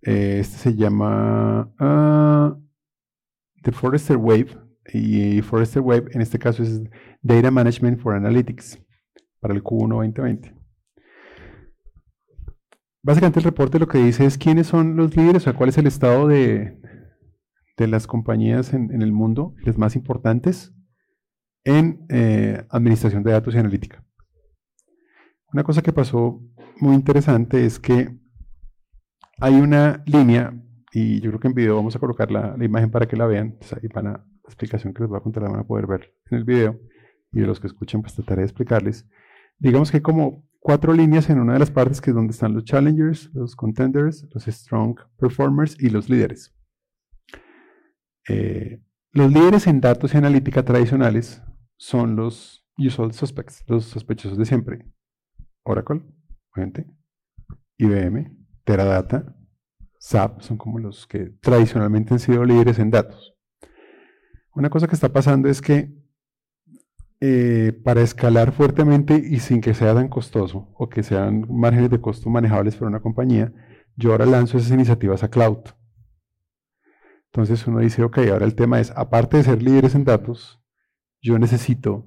[0.00, 2.62] Eh, este se llama uh,
[3.62, 4.58] The Forrester Wave.
[4.92, 6.82] Y Forrester Wave en este caso es
[7.22, 8.84] Data Management for Analytics
[9.44, 10.54] para el Q1 2020.
[13.02, 15.76] Básicamente el reporte lo que dice es quiénes son los líderes, o sea, cuál es
[15.76, 16.80] el estado de,
[17.76, 20.74] de las compañías en, en, el mundo, las más importantes,
[21.62, 24.02] en eh, administración de datos y analítica.
[25.52, 26.40] Una cosa que pasó
[26.80, 28.18] muy interesante es que
[29.40, 30.58] hay una línea,
[30.90, 33.26] y yo creo que en video vamos a colocar la, la imagen para que la
[33.26, 35.66] vean, pues ahí van a, la explicación que les voy a contar la van a
[35.66, 36.80] poder ver en el video,
[37.30, 39.06] y de los que escuchen pues trataré de explicarles.
[39.58, 42.54] Digamos que hay como cuatro líneas en una de las partes que es donde están
[42.54, 46.54] los challengers, los contenders, los strong performers y los líderes.
[48.28, 48.80] Eh,
[49.12, 51.42] los líderes en datos y analítica tradicionales
[51.76, 54.86] son los usual suspects, los sospechosos de siempre.
[55.64, 56.02] Oracle,
[56.52, 56.86] obviamente,
[57.78, 59.36] IBM, Teradata,
[59.98, 63.34] SAP, son como los que tradicionalmente han sido líderes en datos.
[64.54, 65.92] Una cosa que está pasando es que
[67.26, 71.98] eh, para escalar fuertemente y sin que sea tan costoso o que sean márgenes de
[71.98, 73.50] costo manejables para una compañía,
[73.96, 75.60] yo ahora lanzo esas iniciativas a cloud.
[77.32, 80.62] Entonces uno dice, ok, ahora el tema es, aparte de ser líderes en datos,
[81.22, 82.04] yo necesito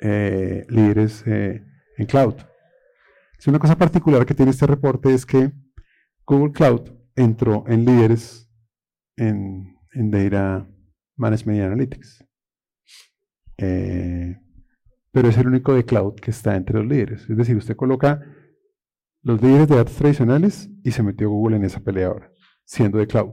[0.00, 1.64] eh, líderes eh,
[1.98, 2.36] en cloud.
[3.40, 5.50] Si una cosa particular que tiene este reporte es que
[6.24, 8.48] Google Cloud entró en líderes
[9.16, 10.68] en, Data
[11.16, 12.24] Management y Analytics.
[13.58, 14.38] Eh,
[15.12, 17.28] pero es el único de cloud que está entre los líderes.
[17.28, 18.22] Es decir, usted coloca
[19.22, 22.30] los líderes de datos tradicionales y se metió Google en esa pelea ahora,
[22.64, 23.32] siendo de cloud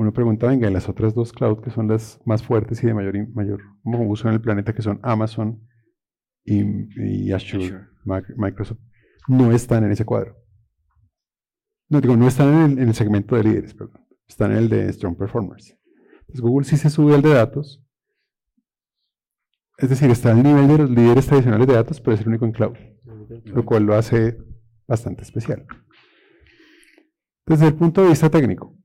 [0.00, 2.94] uno pregunta, venga, en las otras dos cloud que son las más fuertes y de
[2.94, 5.60] mayor, mayor uso en el planeta, que son Amazon
[6.44, 8.80] y, Azure, Microsoft,
[9.28, 10.36] no están en ese cuadro.
[11.88, 14.06] No, digo, no están en el, segmento de líderes, perdón.
[14.26, 15.76] Están en el de Strong Performers.
[16.20, 17.84] Entonces, Google sí se sube al de datos.
[19.80, 22.44] Es decir, está al nivel de los líderes tradicionales de datos, pero es el único
[22.44, 22.76] en cloud.
[23.46, 24.36] Lo cual lo hace
[24.86, 25.66] bastante especial.
[27.46, 28.76] Desde el punto de vista técnico,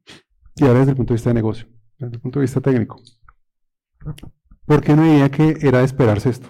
[0.56, 3.02] y ahora desde el punto de vista de negocio, desde el punto de vista técnico.
[4.66, 6.50] ¿Por qué no diría que era de esperarse esto?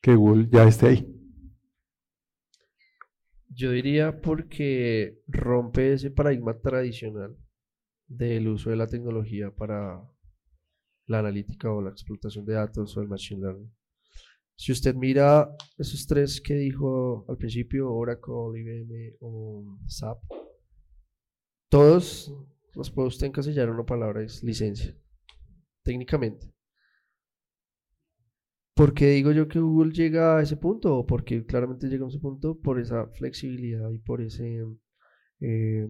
[0.00, 1.10] Que Google ya esté ahí.
[3.48, 7.36] Yo diría porque rompe ese paradigma tradicional
[8.06, 10.02] del uso de la tecnología para
[11.06, 13.72] la analítica o la explotación de datos o el machine learning.
[14.56, 20.18] Si usted mira esos tres que dijo al principio, Oracle, IBM o SAP,
[21.68, 22.32] todos
[22.74, 24.96] los puede usted encasillar en una palabra, es licencia,
[25.82, 26.52] técnicamente.
[28.74, 30.98] ¿Por qué digo yo que Google llega a ese punto?
[30.98, 34.64] O porque claramente llega a ese punto por esa flexibilidad y por ese
[35.40, 35.88] eh,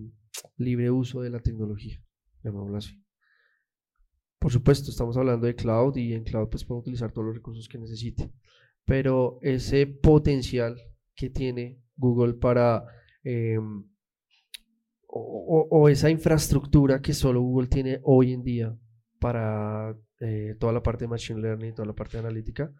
[0.57, 2.03] libre uso de la tecnología,
[2.43, 3.04] llamémoslo así.
[4.45, 7.67] Por supuesto, estamos hablando de cloud y en cloud pues puede utilizar todos los recursos
[7.67, 8.31] que necesite.
[8.85, 10.77] Pero ese potencial
[11.15, 12.85] que tiene Google para
[13.23, 13.89] em,
[15.07, 18.79] o, esa infraestructura que solo Google tiene hoy en día
[19.19, 22.71] para eh, toda la parte de Machine Learning, toda la parte de analítica,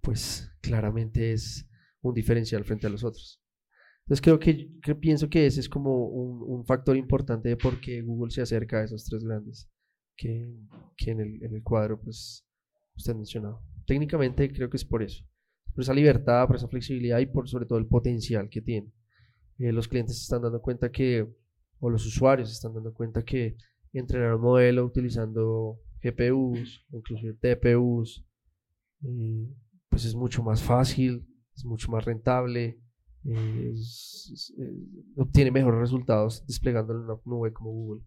[0.00, 1.68] pues claramente es
[2.02, 3.42] un diferencial frente a los otros.
[4.04, 8.30] Entonces creo que, pienso que ese es como un, factor importante de por qué Google
[8.30, 9.68] se acerca a esos tres grandes
[10.20, 10.54] que,
[10.98, 12.46] que en, el, en, el, cuadro pues
[12.94, 13.62] usted mencionado.
[13.86, 15.24] Técnicamente creo que es por eso,
[15.74, 18.92] por esa libertad, por esa flexibilidad y por sobre todo el potencial que tiene.
[19.58, 21.26] Eh, los clientes se están dando cuenta que
[21.78, 23.56] o los usuarios se están dando cuenta que
[23.94, 28.22] entrenar un modelo utilizando GPUs, inclusive TPUs,
[29.02, 29.48] eh,
[29.88, 32.78] pues es mucho más fácil, es mucho más rentable,
[33.24, 33.74] eh,
[35.16, 38.02] obtiene mejores resultados desplegando en una nube como Google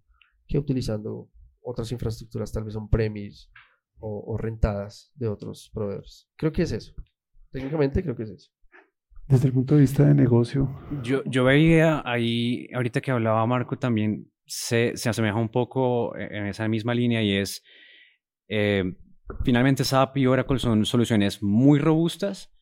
[0.48, 1.32] que utilizando
[1.64, 3.50] otras infraestructuras tal vez son premis
[4.00, 6.30] o, rentadas de otros proveedores.
[6.36, 6.94] Creo que es eso.
[7.52, 8.52] Técnicamente creo que es eso.
[9.28, 10.70] Desde el punto de vista de negocio.
[11.02, 16.48] Yo, yo veía ahí, ahorita que hablaba Marco, también se, se asemeja un poco en
[16.48, 17.64] esa misma línea y es,
[18.50, 18.84] eh,
[19.46, 22.53] finalmente SAP y Oracle son soluciones muy robustas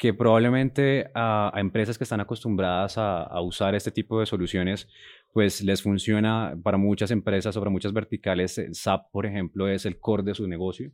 [0.00, 4.88] que probablemente a, empresas que están acostumbradas a, usar este tipo de soluciones,
[5.34, 8.58] pues les funciona para muchas empresas o para muchas verticales.
[8.72, 10.90] SAP, por ejemplo, es el core de su negocio.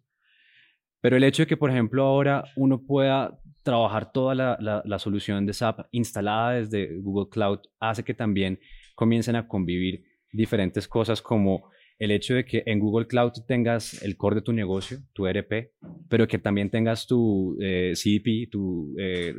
[1.00, 4.98] Pero el hecho de que, por ejemplo, ahora uno pueda trabajar toda la, la, la
[4.98, 8.58] solución de SAP instalada desde Google Cloud hace que también
[8.96, 10.02] comiencen a convivir
[10.32, 14.52] diferentes cosas como el hecho de que en Google Cloud tengas el core de tu
[14.52, 15.72] negocio, tu ERP,
[16.08, 19.34] pero que también tengas tu eh, CDP, tu, eh,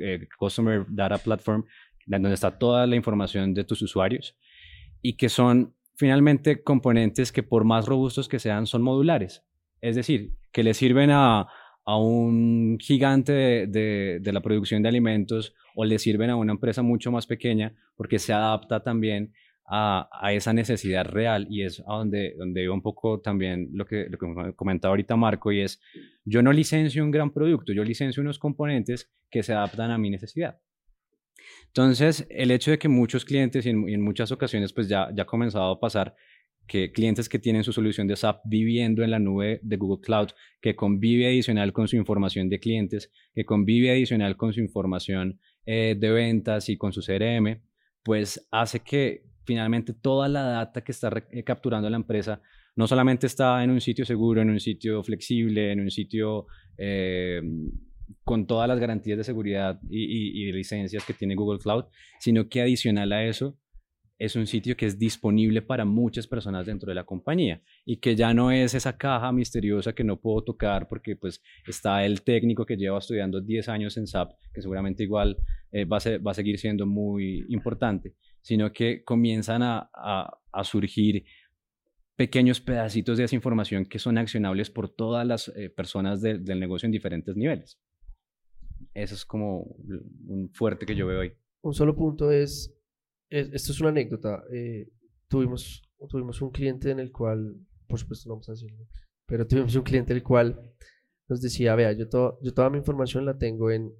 [0.00, 1.64] eh, Customer Data Platform,
[2.06, 4.36] donde está toda la información de tus usuarios
[5.02, 9.44] y que son finalmente componentes que por más robustos que sean, son modulares.
[9.80, 11.46] Es decir, que le sirven a,
[11.86, 17.10] un gigante de, de, la producción de alimentos o le sirven a una empresa mucho
[17.10, 19.32] más pequeña porque se adapta también
[19.70, 24.06] a, esa necesidad real y es a donde, donde iba un poco también lo que,
[24.08, 25.80] lo que comentaba ahorita Marco y es,
[26.24, 30.10] yo no licencio un gran producto, yo licencio unos componentes que se adaptan a mi
[30.10, 30.58] necesidad.
[31.66, 35.26] Entonces, el hecho de que muchos clientes y en, muchas ocasiones pues ya, ya ha
[35.26, 36.14] comenzado a pasar
[36.66, 40.28] que clientes que tienen su solución de SAP viviendo en la nube de Google Cloud,
[40.60, 45.96] que convive adicional con su información de clientes, que convive adicional con su información eh,
[45.98, 47.62] de ventas y con su CRM,
[48.02, 52.42] pues hace que finalmente toda la data que está eh, capturando la empresa
[52.76, 56.46] no solamente está en un sitio seguro, en un sitio flexible, en un sitio
[56.76, 57.40] eh,
[58.24, 61.86] con todas las garantías de seguridad y, licencias que tiene Google Cloud,
[62.20, 63.58] sino que adicional a eso
[64.18, 68.14] es un sitio que es disponible para muchas personas dentro de la compañía y que
[68.14, 72.66] ya no es esa caja misteriosa que no puedo tocar porque pues está el técnico
[72.66, 75.38] que lleva estudiando 10 años en SAP, que seguramente igual
[75.72, 79.90] eh, va, va a seguir siendo muy importante, sino que comienzan a,
[80.64, 81.24] surgir
[82.16, 86.86] pequeños pedacitos de esa información que son accionables por todas las eh, personas del negocio
[86.86, 87.78] en diferentes niveles.
[88.92, 89.62] Eso es como
[90.26, 91.32] un fuerte que yo veo hoy.
[91.62, 92.74] Un solo punto es,
[93.28, 94.88] esto es una anécdota, eh,
[95.28, 97.54] tuvimos, tuvimos un cliente en el cual,
[97.86, 98.88] por supuesto no vamos a decirlo,
[99.26, 100.60] pero tuvimos un cliente en el cual
[101.28, 102.06] nos decía, vea, yo,
[102.42, 103.92] yo toda mi información la tengo en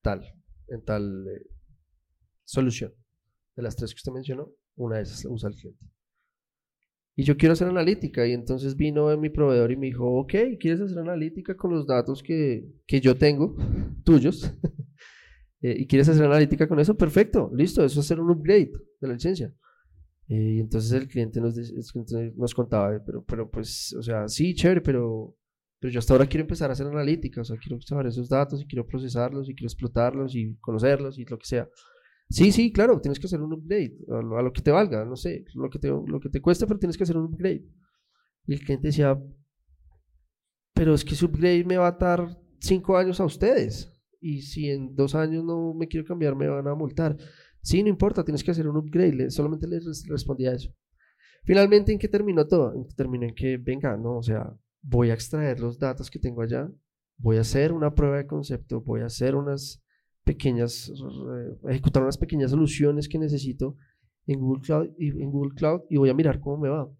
[0.00, 0.34] tal,
[0.66, 1.46] en tal eh,
[2.44, 2.92] solución
[3.56, 5.84] de las tres que usted mencionó, una de esas la usa el cliente.
[7.14, 10.80] Y yo quiero hacer analítica y entonces vino mi proveedor y me dijo, ok, ¿quieres
[10.80, 13.56] hacer analítica con los datos que, que yo tengo,
[14.04, 14.52] tuyos?
[15.64, 16.96] Eh, ¿Y quieres hacer analítica con eso?
[16.96, 19.54] Perfecto, listo, eso es hacer un upgrade de la licencia.
[20.26, 21.54] Eh, y entonces el cliente nos,
[22.36, 25.36] nos contaba, pero, pero pues, o sea, sí, chévere, pero,
[25.78, 28.60] pero yo hasta ahora quiero empezar a hacer analítica, o sea, quiero saber esos datos
[28.60, 31.68] y quiero procesarlos y quiero explotarlos y conocerlos y lo que sea.
[32.28, 35.44] Sí, sí, claro, tienes que hacer un upgrade a lo, que te valga, no sé,
[35.54, 37.64] lo que te, lo que te cueste, pero tienes que hacer un upgrade.
[38.46, 39.20] Y el cliente decía,
[40.72, 43.92] pero es que ese upgrade me va a dar cinco años a ustedes.
[44.20, 47.16] Y si en dos años no me quiero cambiar, me van a multar.
[47.60, 49.30] Sí, no importa, tienes que hacer un upgrade.
[49.30, 50.74] solamente les respondía eso.
[51.44, 52.72] Finalmente, ¿en qué terminó todo?
[52.96, 56.70] Terminó en que, venga, no, o sea, voy a extraer los datos que tengo allá,
[57.16, 59.82] voy a hacer una prueba de concepto, voy a hacer unas
[60.24, 63.76] pequeñas, eh, ejecutar unas pequeñas soluciones que necesito
[64.26, 66.90] en Google Cloud y, en Google Cloud y voy a mirar cómo me va.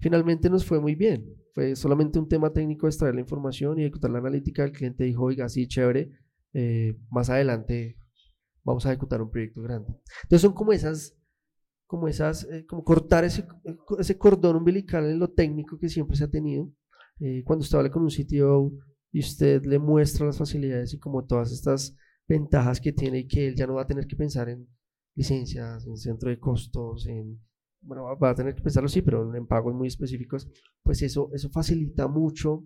[0.00, 1.26] Finalmente nos fue muy bien.
[1.54, 4.64] Fue solamente un tema técnico de extraer la información y ejecutar la analítica.
[4.64, 6.10] El cliente dijo, oiga, sí, chévere,
[6.52, 7.98] eh, más adelante
[8.64, 9.88] vamos a ejecutar un proyecto grande.
[10.22, 11.16] Entonces son como esas,
[11.86, 13.46] como esas, eh, como cortar ese,
[13.98, 16.72] ese cordón umbilical en lo técnico que siempre se ha tenido.
[17.44, 18.72] cuando usted habla con un CTO
[19.10, 21.96] y usted le muestra las facilidades y como todas estas
[22.28, 24.68] ventajas que tiene y que él ya no va a tener que pensar en
[25.14, 27.40] licencias, en centro de costos, en,
[27.80, 30.48] bueno, va a tener que pensarlo sí, pero en pagos muy específicos,
[30.82, 32.64] pues eso, eso facilita mucho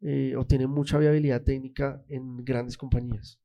[0.00, 3.40] eh, o tiene mucha viabilidad técnica en grandes compañías.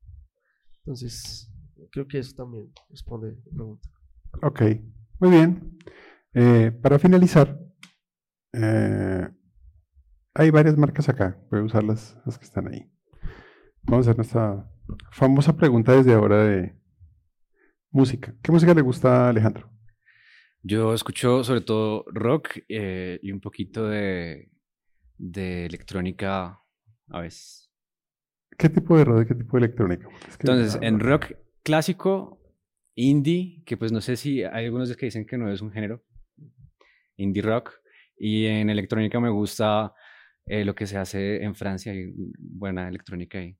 [0.78, 1.52] Entonces,
[1.90, 3.88] creo que eso también responde la pregunta.
[4.42, 4.62] Ok,
[5.18, 5.78] muy bien.
[6.34, 7.60] Eh, para finalizar,
[8.52, 9.28] eh,
[10.34, 12.90] hay varias marcas acá, voy a usar las, las que están ahí.
[13.82, 14.71] Vamos a hacer nuestra
[15.10, 16.74] Famosa pregunta desde ahora de
[17.90, 18.34] música.
[18.42, 19.70] ¿Qué música le gusta a Alejandro?
[20.62, 24.50] Yo escucho sobre todo rock eh, y un poquito de,
[25.18, 26.60] de electrónica
[27.08, 27.70] a veces.
[28.56, 30.08] ¿Qué tipo de rock y qué tipo de electrónica?
[30.28, 32.40] Es que- Entonces, en rock clásico,
[32.94, 36.04] indie, que pues no sé si hay algunos que dicen que no es un género,
[37.16, 37.72] indie rock,
[38.16, 39.94] y en electrónica me gusta
[40.46, 43.56] eh, lo que se hace en Francia, y buena electrónica y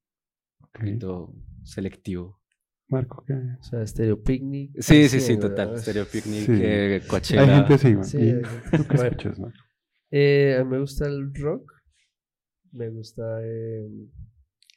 [0.72, 1.34] poquito
[1.64, 2.40] selectivo.
[2.88, 3.34] Marco, ¿qué?
[3.34, 4.72] O sea, Stereo Picnic.
[4.78, 5.48] Sí, sí, sí, ¿verdad?
[5.48, 5.78] total.
[5.78, 6.52] Stereo Picnic, Sí.
[6.62, 7.02] eh,
[7.38, 8.04] Hay gente así, man.
[8.04, 8.32] Sí, ¿Y
[8.76, 9.10] ¿Tú qué Bueno.
[9.10, 9.58] escuchas, Marco?
[10.10, 11.72] Eh, a mí me gusta el rock,
[12.72, 13.86] me gusta eh,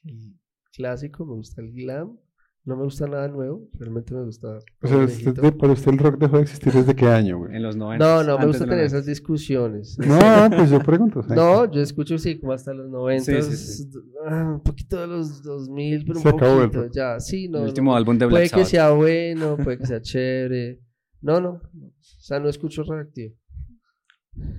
[0.06, 0.40] el
[0.72, 2.18] clásico, me gusta el glam,
[2.66, 4.58] no me gusta nada nuevo, realmente me gusta.
[4.82, 7.56] O sea, usted- para usted el rock dejó de existir desde qué año, güey?
[7.56, 8.04] En los 90.
[8.04, 8.86] No, no, me gusta tener 90.
[8.98, 9.98] esas discusiones.
[10.00, 10.06] No,
[10.58, 11.22] pues yo pregunto.
[11.22, 11.38] ¿sabes?
[11.38, 13.90] No, yo escucho sí, como hasta los 90, Sí, sí, sí.
[14.28, 16.92] ah, un poquito de los 2000, pero un Se acabó el poquito, rock.
[16.94, 17.60] ya, sí, no.
[17.60, 17.98] el no, último no.
[17.98, 20.82] álbum de Black Puede que sea bueno, puede que sea chévere.
[21.22, 21.88] No, no, no.
[21.88, 23.36] o sea, no escucho reactivo.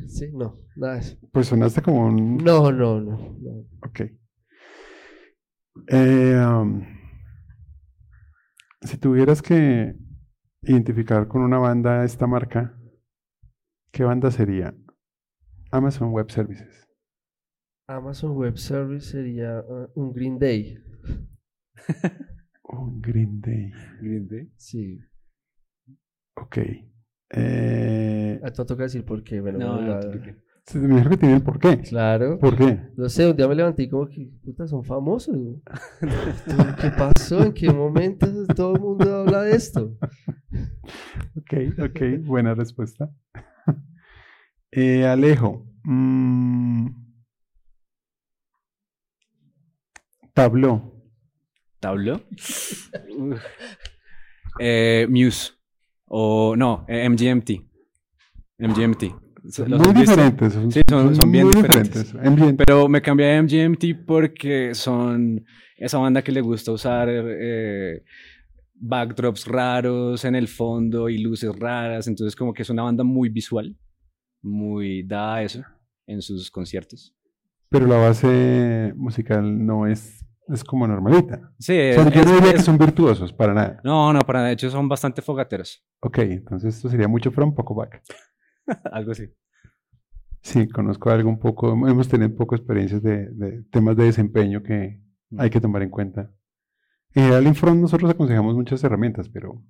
[0.07, 1.17] Sí, no, nada de eso.
[1.33, 2.39] Pues sonaste como un...
[2.39, 3.67] No, no, no, no.
[3.87, 4.01] Ok.
[5.89, 6.83] Eh, um,
[8.83, 9.95] si tuvieras que
[10.63, 12.79] identificar con una banda esta marca,
[13.93, 14.75] ¿qué banda sería?
[15.71, 16.87] Amazon Web Services.
[17.89, 20.79] Amazon Web Service sería ah, un Green Day.
[22.69, 23.71] Oh, Green Day.
[24.01, 24.51] Green Day.
[24.57, 25.01] Sí.
[26.35, 26.59] Ok.
[27.31, 29.41] Eh, A todo toca decir por qué.
[29.41, 30.37] Bueno, No, no, expliqué.
[30.67, 31.81] Se me que tiene el por qué.
[31.83, 32.39] Claro.
[32.39, 32.81] ¿Por qué?
[32.97, 35.37] No sé, un día me levanté y como que, puta, son famosos.
[36.81, 37.45] ¿Qué pasó?
[37.45, 39.97] ¿En qué momento todo el mundo habla de esto?
[41.37, 43.11] Ok, ok, buena respuesta.
[44.73, 45.65] Eh, Alejo.
[45.85, 46.89] mm,
[50.35, 50.93] Tableau.
[51.81, 52.21] ¿Tableau?
[53.17, 53.41] Uf.
[54.59, 55.53] Eh, Muse.
[56.07, 57.51] O no, eh, MGMT.
[58.59, 59.26] MGMT.
[59.51, 60.53] Son ¿Los muy diferentes.
[60.53, 62.15] Son, Sí, son- son bien diferentes.
[62.15, 65.45] Ambient- Pero me cambié a MGMT porque son
[65.77, 68.03] esa banda que le gusta usar eh,
[68.75, 72.07] backdrops raros en el fondo y luces raras.
[72.09, 73.77] Entonces, como que es una banda muy visual,
[74.43, 75.63] muy dada a eso
[76.07, 77.15] en sus conciertos.
[77.69, 81.53] Pero la base musical no es, es como normalita.
[81.59, 83.81] Sí, O sea, yo no es- diría que es- son virtuosos, para nada.
[83.85, 85.85] no, no, para de hecho son bastante fogateros.
[86.01, 88.03] Ok, entonces esto sería mucho from, poco back.
[88.93, 89.25] Algo así.
[90.41, 95.03] Sí, conozco algo un poco, hemos tenido poco experiencias de, de temas de desempeño que
[95.37, 96.31] hay que tomar en cuenta.
[97.15, 99.63] En general, en Front nosotros aconsejamos muchas herramientas, pero,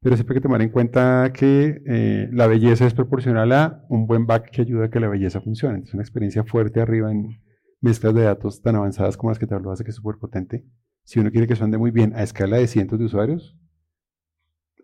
[0.00, 4.06] pero siempre hay que tomar en cuenta que eh, la belleza es proporcional a un
[4.06, 5.76] buen back que ayuda a que la belleza funcione.
[5.76, 7.40] Entonces, una experiencia fuerte arriba en
[7.80, 10.66] mezclas de datos tan avanzadas como las que te hablo hace que es súper potente.
[11.02, 13.56] Si uno quiere que suene muy bien a escala de cientos de usuarios,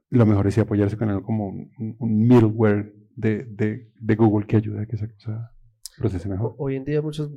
[0.09, 4.57] lo mejor es apoyarse con algo como un, un middleware de, de, de Google que
[4.57, 5.53] ayude a que esa cosa
[5.99, 6.51] procese mejor.
[6.53, 7.29] Ho- Hoy en día muchas,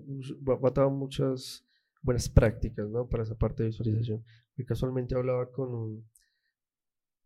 [0.92, 1.66] muchas
[2.02, 3.08] buenas prácticas, ¿no?
[3.08, 4.24] Para esa parte de visualización.
[4.58, 6.10] Y casualmente hablaba con un,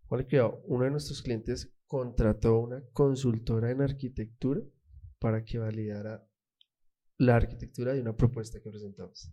[0.08, 4.62] ¿cuál que uno de nuestros clientes contrató una consultora en arquitectura
[5.20, 6.26] para que validara
[7.18, 9.32] la arquitectura de una propuesta que presentamos.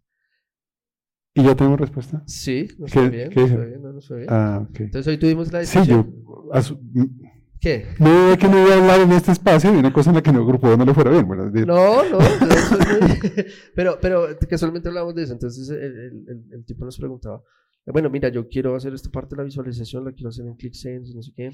[1.35, 2.23] ¿Y ya tenemos respuesta?
[2.27, 4.29] Sí, nos ¿Qué- fue bien, bien, no nos fue bien.
[4.31, 4.69] Ah.
[4.75, 6.25] Entonces hoy tuvimos la Sí, discusión.
[6.53, 7.30] yo
[7.61, 7.87] ¿Qué?
[7.99, 10.23] no diría que no iba a hablar en este espacio de una cosa en la
[10.23, 11.27] que no grupo no le fuera bien.
[11.27, 12.29] Bueno, de- No, no, muy-
[13.75, 15.33] pero, pero casualmente hablamos de eso.
[15.35, 15.79] Entonces el,
[16.27, 17.43] el- el- tipo nos preguntaba,
[17.87, 21.15] bueno, mira, yo quiero hacer esta parte de la visualización, la quiero hacer en ClickSense,
[21.15, 21.51] no sé qué.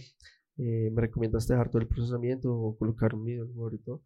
[0.59, 4.03] eh, ¿Me recomiendas dejar todo el procesamiento o colocar un middleware y todo?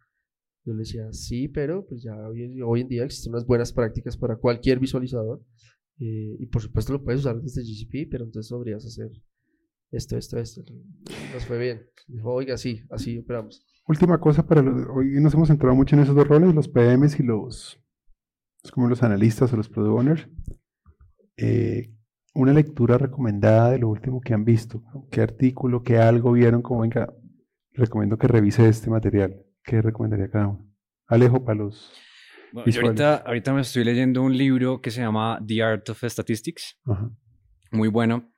[0.65, 4.17] Yo le decía, sí, pero pues ya hoy, hoy en día existen unas buenas prácticas
[4.17, 5.43] para cualquier visualizador.
[5.99, 9.11] eh, y por supuesto lo puedes usar desde GCP, pero entonces podrías hacer
[9.91, 10.62] esto, esto, esto.
[11.32, 11.82] Nos fue bien.
[12.09, 13.66] Dijo, oiga, sí, así operamos.
[13.86, 17.18] Última cosa para los- hoy nos hemos centrado mucho en esos dos roles, los PMs
[17.18, 17.78] y los,
[18.62, 20.28] es como los analistas o los product owners.
[21.36, 21.91] Eh,
[22.34, 26.80] una lectura recomendada de lo último que han visto, qué artículo, qué algo vieron, como
[26.82, 27.12] venga,
[27.72, 29.43] recomiendo que revise este material.
[29.64, 30.66] ¿Qué recomendaría cada uno?
[31.07, 31.93] Alejo para los...
[32.53, 36.03] Bueno, yo ahorita, ahorita me estoy leyendo un libro que se llama The Art of
[36.05, 37.11] Statistics, Ajá.
[37.72, 38.32] muy bueno.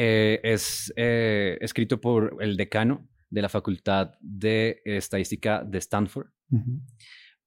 [0.00, 6.28] Eh, es eh, escrito por el decano de la Facultad de Estadística de Stanford,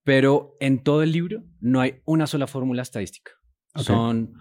[0.03, 3.31] pero en todo el libro no hay una sola fórmula estadística.
[3.75, 4.33] Son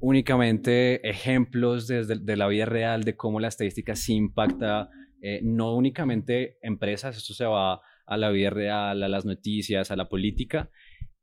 [0.00, 4.90] únicamente ejemplos desde de la vida real de cómo la estadística sí impacta
[5.20, 9.94] eh, no únicamente empresas, esto se va a la vida real, a las noticias, a
[9.96, 10.68] la política.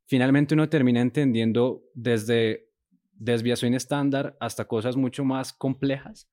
[0.08, 2.69] Finalmente uno termina entendiendo desde
[3.20, 6.30] desviación estándar hasta cosas mucho más complejas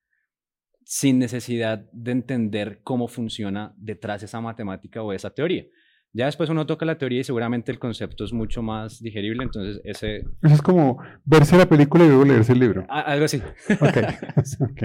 [0.85, 5.65] sin necesidad de entender cómo funciona detrás esa matemática o esa teoría.
[6.13, 9.83] Ya después uno toca la teoría y seguramente el concepto es mucho más digerible, entonces
[9.85, 10.19] ese...
[10.43, 12.87] Eso es como verse la película y luego leerse el libro.
[12.89, 13.43] a- algo así.
[13.81, 13.97] Ok,
[14.71, 14.83] ok.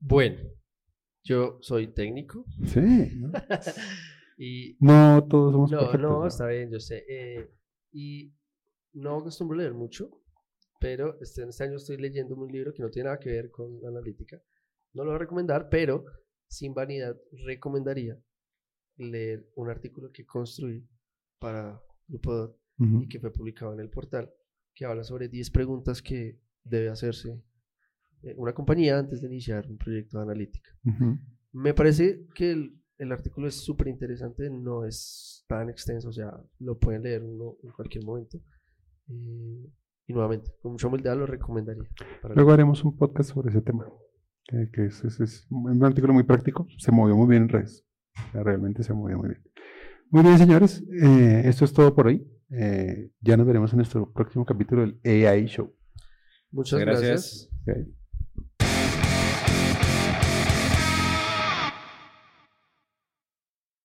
[0.00, 0.38] Bueno,
[1.22, 2.80] yo soy técnico Sí.
[3.16, 3.30] ¿no?
[4.38, 6.26] y No todos somos no, perfectos, no, ¿no?
[6.26, 7.04] está bien, yo sé.
[7.08, 7.50] eh,
[7.92, 8.32] y
[8.94, 10.10] no acostumbro leer mucho,
[10.80, 13.80] pero este, este año estoy leyendo un libro que no tiene nada que ver con
[13.82, 14.42] la analítica.
[14.94, 16.04] No lo voy a recomendar, pero
[16.48, 17.16] sin vanidad
[17.46, 18.18] recomendaría
[18.96, 20.88] leer un artículo que construí
[21.38, 23.02] para Grupo Dot Ujú.
[23.02, 24.32] y que fue publicado en el portal,
[24.74, 27.42] que habla sobre 10 preguntas que debe hacerse
[28.22, 30.70] eh, una compañía antes de iniciar un proyecto de analítica.
[30.84, 31.18] Ujú.
[31.52, 36.42] Me parece que el, el artículo es súper interesante, no es tan extenso, o sea,
[36.58, 38.40] lo pueden leer uno en cualquier momento.
[39.08, 39.70] Eh,
[40.10, 41.84] y nuevamente, con mucha humildad lo recomendaría.
[42.34, 43.86] Luego haremos un podcast sobre ese tema.
[44.44, 46.66] Que, que es, es- es un artículo muy práctico.
[46.78, 47.84] Se movió muy bien en redes.
[48.28, 49.42] O sea, realmente se movió muy bien.
[50.10, 50.82] Muy bien, señores.
[51.02, 52.26] eh, esto es todo por hoy.
[52.50, 55.72] Eh, ya nos veremos en nuestro próximo capítulo del AI Show.
[56.50, 57.48] Muchas Gracias.